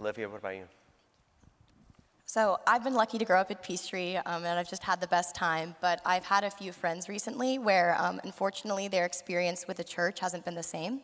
Olivia, 0.00 0.28
what 0.28 0.38
about 0.38 0.56
you? 0.56 0.64
So 2.24 2.58
I've 2.66 2.82
been 2.82 2.94
lucky 2.94 3.18
to 3.18 3.26
grow 3.26 3.40
up 3.40 3.50
at 3.50 3.62
Peachtree, 3.62 4.16
um, 4.16 4.44
and 4.44 4.58
I've 4.58 4.68
just 4.70 4.82
had 4.82 5.02
the 5.02 5.06
best 5.06 5.34
time. 5.34 5.74
But 5.82 6.00
I've 6.06 6.24
had 6.24 6.44
a 6.44 6.50
few 6.50 6.72
friends 6.72 7.06
recently 7.06 7.58
where, 7.58 7.94
um, 8.00 8.20
unfortunately, 8.24 8.88
their 8.88 9.04
experience 9.04 9.68
with 9.68 9.76
the 9.76 9.84
church 9.84 10.20
hasn't 10.20 10.44
been 10.46 10.54
the 10.54 10.62
same. 10.62 11.02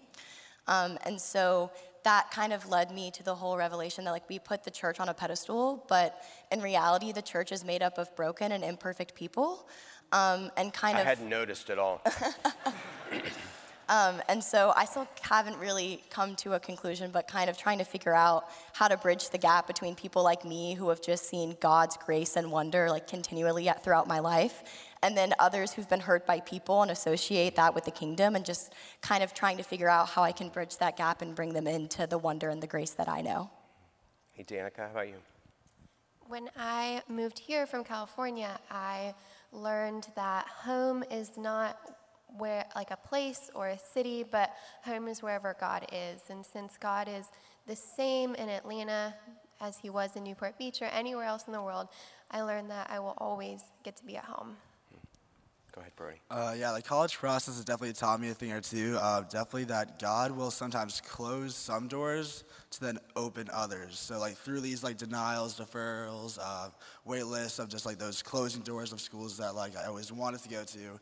Um, 0.67 0.99
and 1.05 1.21
so 1.21 1.71
that 2.05 2.31
kind 2.31 2.55
of 2.55 2.67
led 2.69 2.91
me 2.91 3.11
to 3.11 3.23
the 3.23 3.35
whole 3.35 3.59
revelation 3.59 4.05
that 4.05 4.13
like 4.13 4.27
we 4.31 4.39
put 4.39 4.65
the 4.65 4.71
church 4.71 5.01
on 5.01 5.11
a 5.11 5.15
pedestal, 5.15 5.85
but 5.89 6.23
in 6.51 6.63
reality, 6.63 7.13
the 7.13 7.21
church 7.21 7.53
is 7.53 7.63
made 7.63 7.83
up 7.83 7.99
of 7.99 8.15
broken 8.17 8.53
and 8.53 8.65
imperfect 8.65 9.15
people. 9.15 9.69
Um, 10.13 10.51
and 10.57 10.73
kind 10.73 10.97
I 10.97 11.01
of 11.01 11.07
hadn't 11.07 11.29
noticed 11.29 11.69
at 11.69 11.79
all. 11.79 12.01
Um, 13.89 14.21
and 14.29 14.45
so 14.45 14.75
I 14.77 14.85
still 14.85 15.09
haven't 15.23 15.59
really 15.59 16.03
come 16.11 16.37
to 16.37 16.53
a 16.53 16.61
conclusion, 16.61 17.11
but 17.11 17.27
kind 17.27 17.49
of 17.49 17.57
trying 17.57 17.79
to 17.79 17.85
figure 17.85 18.15
out 18.15 18.45
how 18.75 18.87
to 18.87 18.99
bridge 18.99 19.31
the 19.31 19.39
gap 19.39 19.67
between 19.67 19.95
people 19.95 20.23
like 20.23 20.45
me 20.45 20.75
who 20.75 20.91
have 20.91 21.01
just 21.01 21.29
seen 21.29 21.57
God's 21.59 21.97
grace 21.97 22.37
and 22.37 22.53
wonder 22.53 22.91
like 22.91 23.07
continually 23.07 23.71
throughout 23.83 24.07
my 24.07 24.19
life, 24.19 24.63
and 25.03 25.17
then 25.17 25.33
others 25.39 25.73
who've 25.73 25.89
been 25.89 26.01
hurt 26.01 26.27
by 26.27 26.41
people 26.41 26.83
and 26.83 26.91
associate 26.91 27.57
that 27.57 27.75
with 27.75 27.87
the 27.87 27.91
kingdom, 27.91 28.37
and 28.37 28.45
just 28.45 28.75
kind 29.01 29.25
of 29.25 29.33
trying 29.33 29.57
to 29.57 29.63
figure 29.63 29.89
out 29.89 30.11
how 30.11 30.23
I 30.23 30.33
can 30.33 30.51
bridge 30.51 30.77
that 30.79 30.99
gap 30.99 31.23
and 31.23 31.35
bring 31.35 31.55
them 31.55 31.67
into 31.67 32.07
the 32.07 32.19
wonder 32.19 32.51
and 32.51 32.63
the 32.63 32.67
grace 32.67 32.91
that 32.91 33.09
I 33.09 33.23
know. 33.23 33.51
Hey, 34.33 34.45
Danica, 34.45 34.81
how 34.81 34.91
about 34.91 35.09
you? 35.09 35.15
When 36.27 36.51
I 36.59 37.01
moved 37.09 37.39
here 37.39 37.67
from 37.67 37.85
California, 37.85 38.61
I 38.71 39.15
learned 39.51 40.09
that 40.15 40.47
home 40.47 41.03
is 41.11 41.39
not 41.39 41.98
where 42.37 42.67
like 42.75 42.91
a 42.91 42.97
place 42.97 43.51
or 43.55 43.69
a 43.69 43.79
city, 43.79 44.25
but 44.29 44.51
home 44.83 45.09
is 45.09 45.23
wherever 45.23 45.57
God 45.59 45.87
is. 45.93 46.23
And 46.31 46.45
since 46.45 46.77
God 46.79 47.09
is 47.09 47.27
the 47.67 47.77
same 47.77 48.35
in 48.35 48.49
Atlanta 48.49 49.15
as 49.61 49.79
he 49.79 49.91
was 49.91 50.17
in 50.17 50.25
Newport 50.25 50.59
Beach 50.59 50.83
or 50.83 50.87
anywhere 50.87 51.25
else 51.25 51.45
in 51.47 51.53
the 51.53 51.63
world, 51.63 51.89
I 52.31 52.43
learned 52.43 52.71
that 52.71 52.91
I 52.91 52.99
will 53.01 53.15
always 53.19 53.63
get 53.83 53.97
to 53.97 54.05
be 54.05 54.17
at 54.17 54.25
home. 54.25 54.57
Go 55.79 55.83
ahead, 55.83 55.95
Brody. 55.97 56.17
Uh, 56.29 56.55
yeah, 56.59 56.73
the 56.73 56.83
college 56.83 57.17
process 57.19 57.55
has 57.55 57.65
definitely 57.65 57.93
taught 57.93 58.21
me 58.21 58.31
a 58.31 58.35
thing 58.35 58.51
or 58.51 58.61
two. 58.61 58.97
Uh, 59.01 59.21
definitely 59.21 59.65
that 59.65 60.01
God 60.01 60.33
will 60.33 60.51
sometimes 60.51 61.01
close 61.01 61.55
some 61.55 61.87
doors 61.87 62.43
to 62.71 62.81
then 62.81 62.99
open 63.15 63.49
others. 63.53 63.97
So 63.97 64.19
like 64.19 64.37
through 64.37 64.61
these 64.61 64.83
like 64.83 64.97
denials, 64.97 65.57
deferrals, 65.57 66.39
uh, 66.43 66.71
wait 67.05 67.27
lists 67.27 67.61
of 67.61 67.69
just 67.69 67.87
like 67.87 67.97
those 67.97 68.23
closing 68.23 68.63
doors 68.63 68.93
of 68.93 69.01
schools 69.01 69.37
that 69.39 69.55
like 69.55 69.77
I 69.77 69.85
always 69.85 70.11
wanted 70.11 70.43
to 70.43 70.49
go 70.49 70.65
to, 70.65 70.99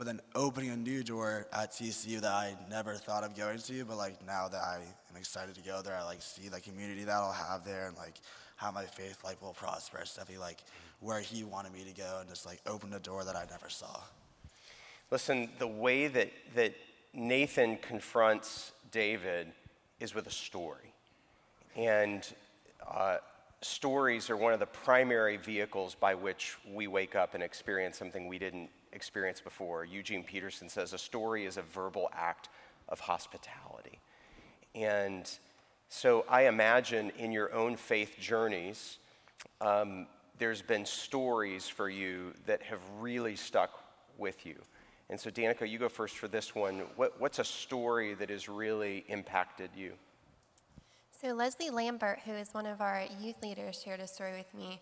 but 0.00 0.06
then 0.06 0.20
opening 0.34 0.70
a 0.70 0.76
new 0.78 1.02
door 1.02 1.46
at 1.52 1.72
TCU 1.72 2.22
that 2.22 2.32
I 2.32 2.56
never 2.70 2.94
thought 2.94 3.22
of 3.22 3.36
going 3.36 3.58
to, 3.58 3.84
but 3.84 3.98
like 3.98 4.26
now 4.26 4.48
that 4.48 4.62
I 4.62 4.78
am 5.10 5.16
excited 5.18 5.54
to 5.56 5.60
go 5.60 5.82
there, 5.82 5.94
I 5.94 6.02
like 6.04 6.22
see 6.22 6.48
the 6.48 6.58
community 6.58 7.04
that 7.04 7.12
I'll 7.12 7.32
have 7.32 7.66
there 7.66 7.88
and 7.88 7.94
like 7.98 8.14
how 8.56 8.70
my 8.70 8.86
faith 8.86 9.22
like 9.22 9.42
will 9.42 9.52
prosper. 9.52 9.98
It's 9.98 10.16
definitely 10.16 10.40
like 10.40 10.64
where 11.00 11.20
He 11.20 11.44
wanted 11.44 11.74
me 11.74 11.84
to 11.84 11.92
go 11.92 12.16
and 12.20 12.30
just 12.30 12.46
like 12.46 12.62
open 12.66 12.94
a 12.94 12.98
door 12.98 13.24
that 13.24 13.36
I 13.36 13.44
never 13.50 13.68
saw. 13.68 14.00
Listen, 15.10 15.50
the 15.58 15.66
way 15.66 16.08
that, 16.08 16.32
that 16.54 16.72
Nathan 17.12 17.76
confronts 17.76 18.72
David 18.92 19.48
is 20.00 20.14
with 20.14 20.26
a 20.26 20.32
story. 20.32 20.94
And 21.76 22.26
uh, 22.90 23.18
stories 23.60 24.30
are 24.30 24.36
one 24.38 24.54
of 24.54 24.60
the 24.60 24.66
primary 24.66 25.36
vehicles 25.36 25.94
by 25.94 26.14
which 26.14 26.56
we 26.72 26.86
wake 26.86 27.14
up 27.14 27.34
and 27.34 27.42
experience 27.42 27.98
something 27.98 28.28
we 28.28 28.38
didn't 28.38 28.70
experience 28.92 29.40
before. 29.40 29.84
Eugene 29.84 30.24
Peterson 30.24 30.68
says 30.68 30.92
a 30.92 30.98
story 30.98 31.46
is 31.46 31.56
a 31.56 31.62
verbal 31.62 32.10
act 32.12 32.48
of 32.88 33.00
hospitality. 33.00 34.00
And 34.74 35.30
So 35.88 36.24
I 36.28 36.42
imagine 36.46 37.10
in 37.18 37.32
your 37.32 37.52
own 37.52 37.76
faith 37.76 38.16
journeys, 38.20 38.98
um, 39.60 40.06
there's 40.38 40.62
been 40.62 40.86
stories 40.86 41.68
for 41.68 41.88
you 41.88 42.32
that 42.46 42.62
have 42.62 42.80
really 43.00 43.36
stuck 43.36 43.70
with 44.16 44.46
you. 44.46 44.54
And 45.08 45.18
so, 45.18 45.30
Danica, 45.30 45.68
you 45.68 45.78
go 45.78 45.88
first 45.88 46.16
for 46.16 46.28
this 46.28 46.54
one. 46.54 46.84
What, 46.94 47.20
what's 47.20 47.40
a 47.40 47.44
story 47.44 48.14
that 48.14 48.30
has 48.30 48.48
really 48.48 49.04
impacted 49.08 49.70
you? 49.76 49.94
So, 51.20 51.34
Leslie 51.34 51.70
Lambert, 51.70 52.20
who 52.24 52.32
is 52.32 52.54
one 52.54 52.66
of 52.66 52.80
our 52.80 53.02
youth 53.20 53.42
leaders, 53.42 53.82
shared 53.84 53.98
a 53.98 54.06
story 54.06 54.32
with 54.32 54.54
me. 54.54 54.80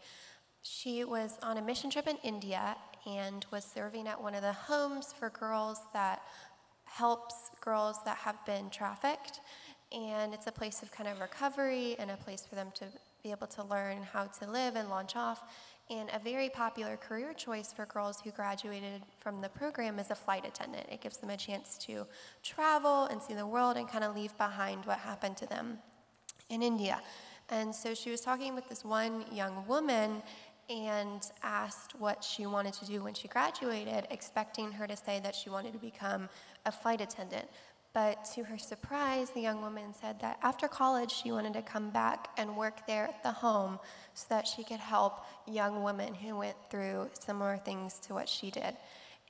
She 0.63 1.05
was 1.05 1.39
on 1.43 1.57
a 1.57 1.63
mission 1.63 1.89
trip 1.89 2.07
in 2.07 2.19
India 2.23 2.77
and 3.07 3.45
was 3.51 3.65
serving 3.65 4.07
at 4.09 4.23
one 4.23 4.35
of 4.35 4.43
the 4.43 4.53
homes 4.53 5.13
for 5.19 5.31
girls 5.31 5.79
that 5.93 6.23
helps 6.85 7.51
girls 7.61 7.99
that 8.05 8.17
have 8.17 8.45
been 8.47 8.71
trafficked. 8.71 9.41
And 9.93 10.35
it's 10.35 10.47
a 10.47 10.53
place 10.53 10.83
of 10.83 10.91
kind 10.91 11.09
of 11.09 11.21
recovery 11.21 11.97
and 11.99 12.11
a 12.11 12.17
place 12.17 12.45
for 12.49 12.55
them 12.55 12.73
to 12.75 12.87
be 13.23 13.31
able 13.31 13.47
to 13.49 13.65
learn 13.65 14.03
how 14.03 14.25
to 14.25 14.51
live 14.51 14.77
and 14.77 14.89
launch 14.89 15.17
off. 15.17 15.43
And 15.91 16.11
a 16.13 16.19
very 16.19 16.51
popular 16.51 16.99
career 16.99 17.33
choice 17.33 17.73
for 17.73 17.87
girls 17.87 18.21
who 18.23 18.31
graduated 18.31 19.03
from 19.21 19.41
the 19.41 19.49
program 19.49 19.99
is 19.99 20.11
a 20.11 20.15
flight 20.15 20.47
attendant. 20.47 20.87
It 20.91 21.01
gives 21.01 21.17
them 21.17 21.31
a 21.31 21.37
chance 21.37 21.79
to 21.87 22.07
travel 22.43 23.05
and 23.05 23.23
see 23.23 23.33
the 23.33 23.47
world 23.47 23.79
and 23.79 23.89
kind 23.89 24.05
of 24.05 24.15
leave 24.15 24.37
behind 24.37 24.85
what 24.85 24.99
happened 24.99 25.39
to 25.39 25.47
them 25.47 25.79
in 26.51 26.63
India. 26.63 27.01
And 27.51 27.75
so 27.75 27.95
she 27.95 28.11
was 28.11 28.21
talking 28.21 28.55
with 28.55 28.69
this 28.69 28.85
one 28.85 29.25
young 29.33 29.67
woman 29.67 30.23
and 30.69 31.23
asked 31.43 31.95
what 31.99 32.23
she 32.23 32.47
wanted 32.47 32.75
to 32.75 32.87
do 32.87 33.03
when 33.03 33.15
she 33.15 33.29
graduated, 33.29 34.07
expecting 34.11 34.73
her 34.73 34.87
to 34.87 34.97
say 34.97 35.21
that 35.21 35.35
she 35.35 35.51
wanted 35.51 35.73
to 35.73 35.79
become 35.79 36.29
a 36.67 36.73
flight 36.73 37.01
attendant. 37.01 37.49
But 37.95 38.25
to 38.35 38.45
her 38.45 38.59
surprise, 38.59 39.31
the 39.31 39.41
young 39.41 39.63
woman 39.63 39.95
said 39.99 40.21
that 40.21 40.39
after 40.43 40.69
college, 40.69 41.11
she 41.11 41.33
wanted 41.33 41.55
to 41.55 41.63
come 41.63 41.91
back 41.91 42.29
and 42.37 42.57
work 42.57 42.87
there 42.87 43.05
at 43.05 43.23
the 43.23 43.33
home 43.33 43.79
so 44.15 44.27
that 44.29 44.47
she 44.47 44.63
could 44.63 44.79
help 44.79 45.25
young 45.47 45.83
women 45.83 46.15
who 46.15 46.37
went 46.37 46.57
through 46.71 47.09
similar 47.19 47.57
things 47.57 47.99
to 48.01 48.15
what 48.15 48.29
she 48.29 48.51
did. 48.51 48.77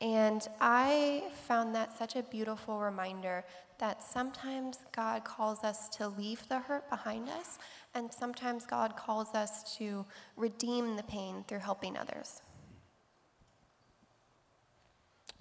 And 0.01 0.47
I 0.61 1.25
found 1.47 1.75
that 1.75 1.97
such 1.99 2.15
a 2.15 2.23
beautiful 2.23 2.79
reminder 2.79 3.45
that 3.79 4.03
sometimes 4.03 4.79
God 4.93 5.25
calls 5.25 5.65
us 5.65 5.89
to 5.91 6.09
leave 6.09 6.47
the 6.49 6.61
hurt 6.61 6.89
behind 6.89 7.29
us, 7.29 7.59
and 7.95 8.13
sometimes 8.13 8.65
God 8.65 8.97
calls 8.97 9.35
us 9.35 9.77
to 9.79 10.05
redeem 10.37 10.97
the 10.97 11.03
pain 11.05 11.45
through 11.49 11.61
helping 11.61 11.97
others. 11.97 12.43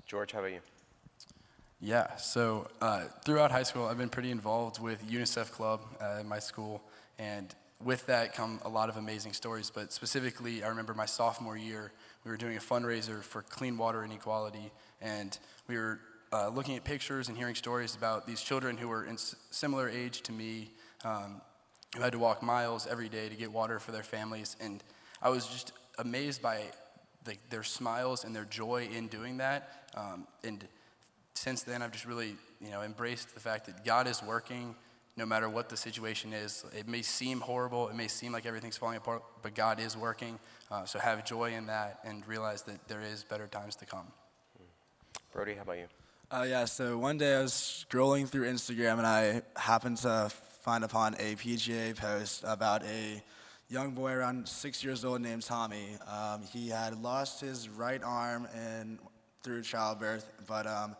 George, 0.05 0.31
how 0.31 0.39
about 0.39 0.53
you? 0.53 0.61
Yeah, 1.79 2.15
so 2.15 2.67
uh, 2.81 3.03
throughout 3.25 3.51
high 3.51 3.63
school, 3.63 3.85
I've 3.85 3.97
been 3.99 4.09
pretty 4.09 4.31
involved 4.31 4.81
with 4.81 5.07
UNICEF 5.07 5.51
Club 5.51 5.81
uh, 6.01 6.17
in 6.19 6.27
my 6.27 6.39
school, 6.39 6.81
and 7.19 7.53
with 7.83 8.05
that 8.07 8.33
come 8.33 8.59
a 8.65 8.69
lot 8.69 8.89
of 8.89 8.97
amazing 8.97 9.33
stories. 9.33 9.69
But 9.69 9.93
specifically, 9.93 10.63
I 10.63 10.69
remember 10.69 10.95
my 10.95 11.05
sophomore 11.05 11.57
year, 11.57 11.91
we 12.27 12.31
were 12.31 12.37
doing 12.37 12.57
a 12.57 12.59
fundraiser 12.59 13.23
for 13.23 13.41
clean 13.41 13.77
water 13.77 14.03
inequality, 14.03 14.69
and 15.01 15.39
we 15.69 15.77
were 15.77 16.01
uh, 16.33 16.49
looking 16.49 16.75
at 16.75 16.83
pictures 16.83 17.29
and 17.29 17.37
hearing 17.37 17.55
stories 17.55 17.95
about 17.95 18.27
these 18.27 18.41
children 18.41 18.75
who 18.75 18.89
were 18.89 19.05
in 19.05 19.13
s- 19.13 19.37
similar 19.49 19.87
age 19.87 20.21
to 20.23 20.33
me, 20.33 20.69
um, 21.05 21.41
who 21.95 22.01
had 22.01 22.11
to 22.11 22.19
walk 22.19 22.43
miles 22.43 22.85
every 22.85 23.07
day 23.07 23.29
to 23.29 23.35
get 23.35 23.49
water 23.49 23.79
for 23.79 23.93
their 23.93 24.03
families. 24.03 24.57
And 24.59 24.83
I 25.21 25.29
was 25.29 25.47
just 25.47 25.71
amazed 25.99 26.41
by 26.41 26.63
the, 27.23 27.37
their 27.49 27.63
smiles 27.63 28.25
and 28.25 28.35
their 28.35 28.43
joy 28.43 28.89
in 28.93 29.07
doing 29.07 29.37
that. 29.37 29.87
Um, 29.95 30.27
and 30.43 30.67
since 31.33 31.63
then, 31.63 31.81
I've 31.81 31.93
just 31.93 32.05
really, 32.05 32.35
you 32.59 32.71
know, 32.71 32.81
embraced 32.81 33.33
the 33.35 33.39
fact 33.39 33.67
that 33.67 33.85
God 33.85 34.05
is 34.05 34.21
working 34.21 34.75
no 35.17 35.25
matter 35.25 35.49
what 35.49 35.67
the 35.67 35.75
situation 35.75 36.31
is. 36.31 36.63
It 36.77 36.87
may 36.87 37.01
seem 37.01 37.41
horrible, 37.41 37.89
it 37.89 37.95
may 37.95 38.07
seem 38.07 38.31
like 38.31 38.45
everything's 38.45 38.77
falling 38.77 38.97
apart, 38.97 39.23
but 39.41 39.55
God 39.55 39.79
is 39.79 39.97
working. 39.97 40.39
Uh, 40.69 40.85
so 40.85 40.99
have 40.99 41.25
joy 41.25 41.53
in 41.53 41.65
that 41.67 41.99
and 42.05 42.25
realize 42.27 42.61
that 42.63 42.87
there 42.87 43.01
is 43.01 43.23
better 43.23 43.47
times 43.47 43.75
to 43.77 43.85
come. 43.85 44.07
Brody, 45.33 45.55
how 45.55 45.63
about 45.63 45.77
you? 45.77 45.87
Uh, 46.29 46.45
yeah, 46.47 46.65
so 46.65 46.97
one 46.97 47.17
day 47.17 47.35
I 47.35 47.41
was 47.41 47.85
scrolling 47.89 48.27
through 48.27 48.51
Instagram 48.51 48.97
and 48.97 49.07
I 49.07 49.41
happened 49.55 49.97
to 49.97 50.29
find 50.61 50.83
upon 50.83 51.15
a 51.15 51.35
PGA 51.35 51.95
post 51.95 52.43
about 52.45 52.83
a 52.83 53.23
young 53.69 53.91
boy 53.91 54.11
around 54.11 54.47
six 54.47 54.83
years 54.83 55.03
old 55.03 55.21
named 55.21 55.43
Tommy. 55.43 55.97
Um, 56.05 56.41
he 56.43 56.69
had 56.69 57.01
lost 57.01 57.41
his 57.41 57.69
right 57.69 58.03
arm 58.03 58.47
in, 58.53 58.99
through 59.41 59.61
childbirth, 59.63 60.29
but 60.45 60.67
um, 60.67 60.95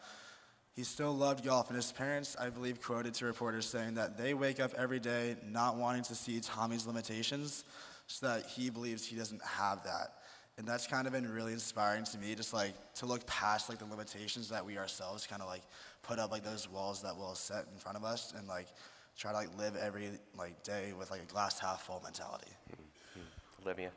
he 0.77 0.83
still 0.85 1.13
loved 1.13 1.43
golf. 1.43 1.67
And 1.67 1.75
his 1.75 1.91
parents, 1.91 2.37
I 2.39 2.49
believe, 2.49 2.81
quoted 2.81 3.13
to 3.15 3.25
reporters 3.25 3.65
saying 3.65 3.95
that 3.95 4.17
they 4.17 4.33
wake 4.33 4.61
up 4.61 4.73
every 4.77 4.99
day 4.99 5.35
not 5.51 5.75
wanting 5.75 6.03
to 6.03 6.15
see 6.15 6.39
Tommy's 6.39 6.87
limitations 6.87 7.65
so 8.07 8.27
that 8.27 8.45
he 8.45 8.69
believes 8.69 9.05
he 9.05 9.17
doesn't 9.17 9.43
have 9.43 9.83
that 9.83 10.13
and 10.57 10.67
that's 10.67 10.87
kind 10.87 11.05
of 11.05 11.13
been 11.13 11.31
really 11.31 11.53
inspiring 11.53 12.03
to 12.03 12.17
me 12.17 12.33
just 12.35 12.53
like 12.53 12.73
to 12.95 13.05
look 13.05 13.25
past 13.27 13.69
like 13.69 13.77
the 13.77 13.85
limitations 13.85 14.49
that 14.49 14.65
we 14.65 14.77
ourselves 14.77 15.27
kind 15.27 15.41
of 15.41 15.47
like 15.47 15.61
put 16.03 16.19
up 16.19 16.31
like 16.31 16.43
those 16.43 16.69
walls 16.69 17.01
that 17.01 17.15
we'll 17.15 17.35
set 17.35 17.65
in 17.71 17.77
front 17.77 17.97
of 17.97 18.03
us 18.03 18.33
and 18.37 18.47
like 18.47 18.67
try 19.17 19.31
to 19.31 19.37
like 19.37 19.55
live 19.57 19.75
every 19.75 20.09
like 20.37 20.61
day 20.63 20.93
with 20.97 21.11
like 21.11 21.21
a 21.21 21.25
glass 21.25 21.59
half 21.59 21.85
full 21.85 22.01
mentality 22.03 22.51
hmm. 23.13 23.21
Olivia? 23.63 23.91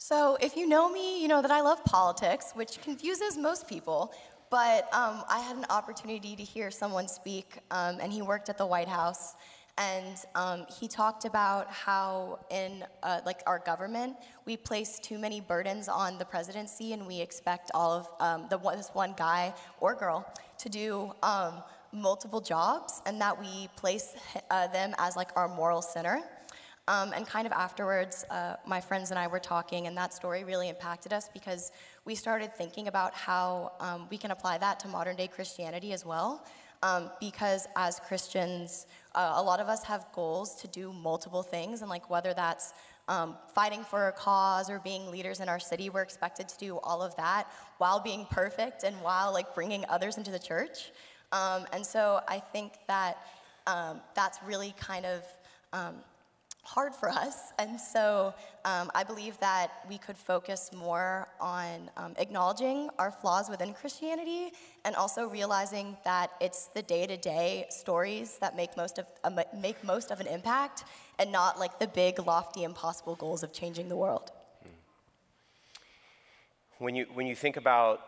So, 0.00 0.38
if 0.40 0.56
you 0.56 0.68
know 0.68 0.88
me, 0.88 1.20
you 1.20 1.26
know 1.26 1.42
that 1.42 1.50
I 1.50 1.60
love 1.60 1.84
politics, 1.84 2.52
which 2.54 2.80
confuses 2.82 3.36
most 3.36 3.66
people. 3.66 4.12
But 4.50 4.84
um, 4.94 5.24
I 5.28 5.40
had 5.40 5.56
an 5.56 5.66
opportunity 5.68 6.34
to 6.34 6.42
hear 6.42 6.70
someone 6.70 7.06
speak, 7.06 7.58
um, 7.70 7.98
and 8.00 8.10
he 8.10 8.22
worked 8.22 8.48
at 8.48 8.56
the 8.56 8.66
White 8.66 8.88
House. 8.88 9.34
And 9.76 10.16
um, 10.34 10.66
he 10.80 10.88
talked 10.88 11.24
about 11.24 11.70
how 11.70 12.40
in 12.50 12.84
uh, 13.02 13.20
like 13.24 13.42
our 13.46 13.60
government, 13.60 14.16
we 14.44 14.56
place 14.56 14.98
too 14.98 15.18
many 15.18 15.40
burdens 15.40 15.88
on 15.88 16.18
the 16.18 16.24
presidency, 16.24 16.94
and 16.94 17.06
we 17.06 17.20
expect 17.20 17.70
all 17.74 17.92
of 17.92 18.08
um, 18.20 18.46
the 18.50 18.58
this 18.74 18.90
one 18.92 19.14
guy 19.16 19.54
or 19.80 19.94
girl 19.94 20.26
to 20.58 20.68
do 20.68 21.12
um, 21.22 21.62
multiple 21.92 22.40
jobs, 22.40 23.02
and 23.06 23.20
that 23.20 23.38
we 23.38 23.68
place 23.76 24.14
uh, 24.50 24.66
them 24.68 24.94
as 24.98 25.14
like 25.14 25.30
our 25.36 25.46
moral 25.46 25.82
center. 25.82 26.22
Um, 26.88 27.12
and 27.14 27.26
kind 27.26 27.46
of 27.46 27.52
afterwards, 27.52 28.24
uh, 28.30 28.54
my 28.66 28.80
friends 28.80 29.10
and 29.10 29.18
I 29.18 29.26
were 29.26 29.38
talking, 29.38 29.86
and 29.86 29.96
that 29.98 30.14
story 30.14 30.42
really 30.42 30.70
impacted 30.70 31.12
us 31.12 31.28
because 31.34 31.70
we 32.06 32.14
started 32.14 32.54
thinking 32.54 32.88
about 32.88 33.12
how 33.12 33.72
um, 33.78 34.06
we 34.10 34.16
can 34.16 34.30
apply 34.30 34.56
that 34.56 34.80
to 34.80 34.88
modern 34.88 35.14
day 35.14 35.28
Christianity 35.28 35.92
as 35.92 36.06
well. 36.06 36.46
Um, 36.82 37.10
because 37.20 37.66
as 37.76 38.00
Christians, 38.00 38.86
uh, 39.14 39.34
a 39.36 39.42
lot 39.42 39.60
of 39.60 39.68
us 39.68 39.84
have 39.84 40.06
goals 40.14 40.54
to 40.62 40.68
do 40.68 40.90
multiple 40.90 41.42
things, 41.42 41.82
and 41.82 41.90
like 41.90 42.08
whether 42.08 42.32
that's 42.32 42.72
um, 43.06 43.36
fighting 43.54 43.84
for 43.84 44.08
a 44.08 44.12
cause 44.12 44.70
or 44.70 44.78
being 44.78 45.10
leaders 45.10 45.40
in 45.40 45.48
our 45.50 45.58
city, 45.58 45.90
we're 45.90 46.00
expected 46.00 46.48
to 46.48 46.58
do 46.58 46.78
all 46.78 47.02
of 47.02 47.14
that 47.16 47.52
while 47.76 48.00
being 48.00 48.26
perfect 48.30 48.82
and 48.82 48.96
while 49.02 49.30
like 49.30 49.54
bringing 49.54 49.84
others 49.90 50.16
into 50.16 50.30
the 50.30 50.38
church. 50.38 50.92
Um, 51.32 51.66
and 51.74 51.84
so 51.84 52.20
I 52.28 52.38
think 52.38 52.78
that 52.86 53.18
um, 53.66 54.00
that's 54.14 54.38
really 54.42 54.74
kind 54.78 55.04
of 55.04 55.22
um, 55.74 55.96
hard 56.68 56.94
for 56.94 57.08
us. 57.08 57.52
And 57.58 57.80
so 57.80 58.34
um, 58.66 58.90
I 58.94 59.02
believe 59.02 59.38
that 59.38 59.70
we 59.88 59.96
could 59.96 60.16
focus 60.16 60.70
more 60.76 61.26
on 61.40 61.90
um, 61.96 62.14
acknowledging 62.18 62.90
our 62.98 63.10
flaws 63.10 63.48
within 63.48 63.72
Christianity 63.72 64.52
and 64.84 64.94
also 64.94 65.28
realizing 65.28 65.96
that 66.04 66.30
it's 66.40 66.66
the 66.66 66.82
day 66.82 67.06
to 67.06 67.16
day 67.16 67.66
stories 67.70 68.38
that 68.42 68.54
make 68.54 68.76
most, 68.76 68.98
of, 68.98 69.06
uh, 69.24 69.30
make 69.56 69.82
most 69.82 70.10
of 70.10 70.20
an 70.20 70.26
impact 70.26 70.84
and 71.18 71.32
not 71.32 71.58
like 71.58 71.78
the 71.78 71.88
big, 71.88 72.18
lofty, 72.26 72.64
impossible 72.64 73.16
goals 73.16 73.42
of 73.42 73.52
changing 73.52 73.88
the 73.88 73.96
world. 73.96 74.30
When 76.78 76.94
you, 76.94 77.06
when 77.14 77.26
you 77.26 77.34
think 77.34 77.56
about 77.56 78.02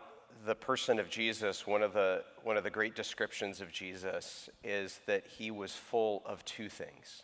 the 0.45 0.55
person 0.55 0.99
of 0.99 1.09
Jesus, 1.09 1.65
one 1.65 1.81
of, 1.81 1.93
the, 1.93 2.23
one 2.43 2.57
of 2.57 2.63
the 2.63 2.69
great 2.69 2.95
descriptions 2.95 3.59
of 3.59 3.71
Jesus 3.71 4.49
is 4.63 4.99
that 5.07 5.25
he 5.25 5.49
was 5.51 5.73
full 5.73 6.21
of 6.25 6.45
two 6.45 6.69
things. 6.69 7.23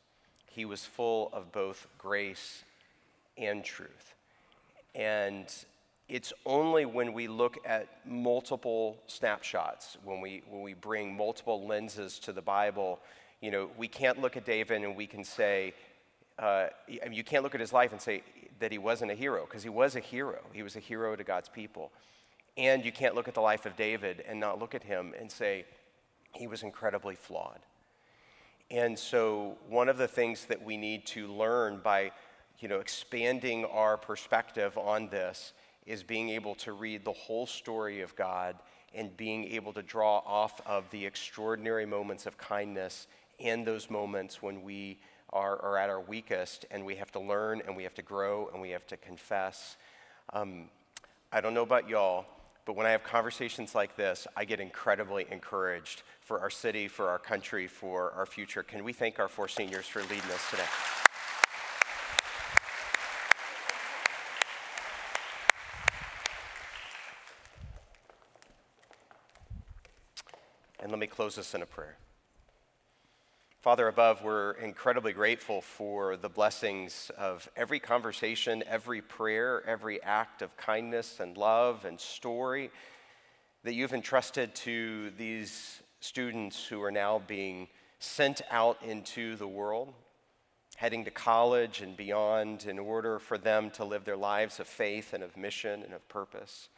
He 0.57 0.65
was 0.65 0.83
full 0.83 1.29
of 1.33 1.51
both 1.51 1.85
grace 1.99 2.63
and 3.37 3.63
truth. 3.63 4.15
And 4.95 5.45
it's 6.09 6.33
only 6.47 6.83
when 6.83 7.13
we 7.13 7.27
look 7.27 7.59
at 7.63 7.87
multiple 8.07 8.97
snapshots, 9.05 9.97
when 10.03 10.19
we, 10.19 10.41
when 10.49 10.63
we 10.63 10.73
bring 10.73 11.15
multiple 11.15 11.67
lenses 11.67 12.17
to 12.21 12.33
the 12.33 12.41
Bible, 12.41 12.97
you 13.39 13.51
know, 13.51 13.69
we 13.77 13.87
can't 13.87 14.19
look 14.19 14.35
at 14.35 14.45
David 14.45 14.81
and 14.81 14.95
we 14.95 15.05
can 15.05 15.23
say, 15.23 15.75
uh, 16.39 16.69
I 16.89 17.07
mean, 17.07 17.13
you 17.13 17.23
can't 17.23 17.43
look 17.43 17.53
at 17.53 17.61
his 17.61 17.71
life 17.71 17.91
and 17.91 18.01
say 18.01 18.23
that 18.59 18.71
he 18.71 18.79
wasn't 18.79 19.11
a 19.11 19.15
hero, 19.15 19.45
because 19.45 19.61
he 19.61 19.69
was 19.69 19.95
a 19.95 19.99
hero. 19.99 20.39
He 20.53 20.63
was 20.63 20.75
a 20.75 20.79
hero 20.79 21.15
to 21.15 21.23
God's 21.23 21.49
people. 21.49 21.91
And 22.57 22.83
you 22.83 22.91
can't 22.91 23.13
look 23.13 23.27
at 23.27 23.35
the 23.35 23.41
life 23.41 23.67
of 23.67 23.75
David 23.75 24.23
and 24.27 24.39
not 24.39 24.57
look 24.57 24.73
at 24.73 24.81
him 24.81 25.13
and 25.19 25.31
say 25.31 25.65
he 26.31 26.47
was 26.47 26.63
incredibly 26.63 27.13
flawed. 27.13 27.59
And 28.69 28.99
so, 28.99 29.57
one 29.69 29.87
of 29.87 29.97
the 29.97 30.09
things 30.09 30.45
that 30.45 30.61
we 30.61 30.75
need 30.75 31.05
to 31.07 31.27
learn 31.27 31.79
by, 31.81 32.11
you 32.59 32.67
know, 32.67 32.79
expanding 32.79 33.63
our 33.63 33.97
perspective 33.97 34.77
on 34.77 35.07
this 35.07 35.53
is 35.85 36.03
being 36.03 36.29
able 36.29 36.53
to 36.55 36.73
read 36.73 37.05
the 37.05 37.13
whole 37.13 37.47
story 37.47 38.01
of 38.01 38.13
God 38.17 38.57
and 38.93 39.15
being 39.15 39.45
able 39.45 39.71
to 39.71 39.81
draw 39.81 40.17
off 40.25 40.59
of 40.65 40.89
the 40.89 41.05
extraordinary 41.05 41.85
moments 41.85 42.25
of 42.25 42.37
kindness 42.37 43.07
in 43.39 43.63
those 43.63 43.89
moments 43.89 44.41
when 44.41 44.63
we 44.63 44.99
are, 45.31 45.61
are 45.61 45.77
at 45.77 45.89
our 45.89 46.01
weakest 46.01 46.65
and 46.69 46.85
we 46.85 46.95
have 46.95 47.11
to 47.11 47.19
learn 47.19 47.61
and 47.65 47.75
we 47.75 47.83
have 47.83 47.93
to 47.93 48.01
grow 48.01 48.49
and 48.51 48.61
we 48.61 48.71
have 48.71 48.85
to 48.87 48.97
confess. 48.97 49.77
Um, 50.33 50.65
I 51.31 51.39
don't 51.39 51.53
know 51.53 51.63
about 51.63 51.87
y'all, 51.87 52.25
but 52.67 52.75
when 52.75 52.85
I 52.85 52.89
have 52.89 53.01
conversations 53.01 53.73
like 53.73 53.95
this, 53.95 54.27
I 54.35 54.43
get 54.43 54.59
incredibly 54.59 55.25
encouraged 55.31 56.01
for 56.19 56.41
our 56.41 56.49
city, 56.49 56.89
for 56.89 57.07
our 57.07 57.17
country, 57.17 57.65
for 57.65 58.11
our 58.11 58.25
future. 58.25 58.61
Can 58.61 58.83
we 58.83 58.91
thank 58.91 59.19
our 59.19 59.29
four 59.29 59.47
seniors 59.47 59.87
for 59.87 60.01
leading 60.01 60.19
us 60.31 60.49
today? 60.49 60.63
And 70.81 70.91
let 70.91 70.99
me 70.99 71.07
close 71.07 71.37
this 71.37 71.55
in 71.55 71.61
a 71.61 71.65
prayer. 71.65 71.95
Father 73.67 73.89
above, 73.89 74.23
we're 74.23 74.51
incredibly 74.51 75.11
grateful 75.11 75.59
for 75.59 76.15
the 76.15 76.29
blessings 76.29 77.11
of 77.17 77.49
every 77.57 77.81
conversation, 77.81 78.63
every 78.65 79.01
prayer, 79.01 79.61
every 79.67 80.01
act 80.03 80.41
of 80.41 80.55
kindness 80.55 81.19
and 81.19 81.35
love 81.35 81.83
and 81.83 81.99
story 81.99 82.71
that 83.65 83.73
you've 83.73 83.91
entrusted 83.91 84.55
to 84.55 85.11
these 85.17 85.81
students 85.99 86.65
who 86.65 86.81
are 86.81 86.93
now 86.93 87.21
being 87.27 87.67
sent 87.99 88.41
out 88.49 88.81
into 88.83 89.35
the 89.35 89.49
world, 89.49 89.93
heading 90.77 91.03
to 91.03 91.11
college 91.11 91.81
and 91.81 91.97
beyond 91.97 92.63
in 92.67 92.79
order 92.79 93.19
for 93.19 93.37
them 93.37 93.69
to 93.71 93.83
live 93.83 94.05
their 94.05 94.15
lives 94.15 94.61
of 94.61 94.67
faith 94.67 95.11
and 95.11 95.21
of 95.21 95.35
mission 95.35 95.83
and 95.83 95.93
of 95.93 96.07
purpose. 96.07 96.69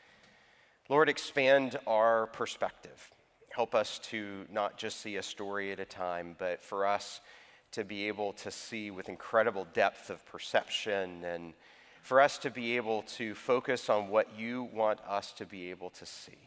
Lord, 0.90 1.08
expand 1.08 1.78
our 1.86 2.26
perspective 2.26 3.12
help 3.50 3.76
us 3.76 4.00
to 4.00 4.46
not 4.52 4.78
just 4.78 5.02
see 5.02 5.18
a 5.18 5.24
story 5.24 5.72
at 5.72 5.80
a 5.80 5.86
time, 5.86 6.36
but 6.38 6.64
for 6.64 6.86
us 6.86 7.22
to 7.72 7.84
be 7.84 8.08
able 8.08 8.34
to 8.34 8.52
see 8.52 8.90
with 8.92 9.10
incredible 9.10 9.68
depth 9.74 10.10
of 10.10 10.26
perception 10.26 11.24
and 11.24 11.54
for 12.02 12.22
us 12.22 12.38
to 12.40 12.50
be 12.50 12.78
able 12.78 13.04
to 13.04 13.36
focus 13.36 13.90
on 13.90 14.10
what 14.10 14.28
you 14.38 14.70
want 14.74 15.00
us 15.08 15.32
to 15.34 15.46
be 15.46 15.70
able 15.70 15.90
to 15.92 16.06
see. 16.06 16.38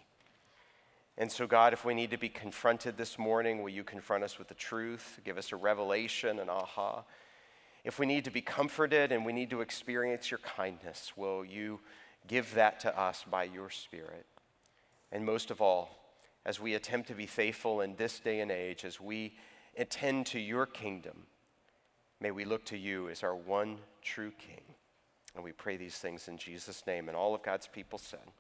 And 1.19 1.31
so, 1.31 1.47
God, 1.47 1.73
if 1.73 1.85
we 1.85 1.95
need 1.95 2.11
to 2.11 2.17
be 2.17 2.31
confronted 2.31 2.97
this 2.97 3.19
morning, 3.19 3.63
will 3.63 3.71
you 3.71 3.85
confront 3.85 4.25
us 4.25 4.39
with 4.39 4.49
the 4.49 4.55
truth? 4.55 5.21
Give 5.25 5.37
us 5.37 5.53
a 5.53 5.57
revelation, 5.57 6.39
an 6.39 6.49
aha. 6.49 7.05
If 7.85 7.99
we 7.99 8.07
need 8.07 8.25
to 8.25 8.31
be 8.31 8.41
comforted 8.41 9.13
and 9.13 9.27
we 9.27 9.33
need 9.33 9.51
to 9.51 9.61
experience 9.61 10.31
your 10.31 10.39
kindness, 10.39 11.13
will 11.17 11.45
you 11.45 11.81
give 12.27 12.55
that 12.55 12.81
to 12.81 12.99
us 12.99 13.25
by 13.31 13.45
your 13.45 13.69
Spirit? 13.69 14.25
And 15.11 15.27
most 15.27 15.51
of 15.51 15.61
all, 15.61 16.02
as 16.45 16.61
we 16.61 16.75
attempt 16.75 17.09
to 17.09 17.15
be 17.15 17.27
faithful 17.27 17.81
in 17.81 17.97
this 17.97 18.19
day 18.21 18.41
and 18.41 18.51
age, 18.51 18.85
as 18.85 19.01
we 19.01 19.37
attend 19.77 20.27
to 20.27 20.39
your 20.39 20.67
kingdom, 20.67 21.27
may 22.21 22.31
we 22.31 22.45
look 22.45 22.65
to 22.67 22.77
you 22.77 23.09
as 23.09 23.23
our 23.23 23.37
one 23.37 23.79
true 24.03 24.33
King. 24.33 24.63
And 25.35 25.43
we 25.43 25.53
pray 25.53 25.77
these 25.77 25.97
things 25.97 26.29
in 26.29 26.37
Jesus' 26.37 26.87
name. 26.87 27.09
And 27.09 27.17
all 27.17 27.35
of 27.35 27.43
God's 27.43 27.67
people 27.67 27.99
said, 27.99 28.33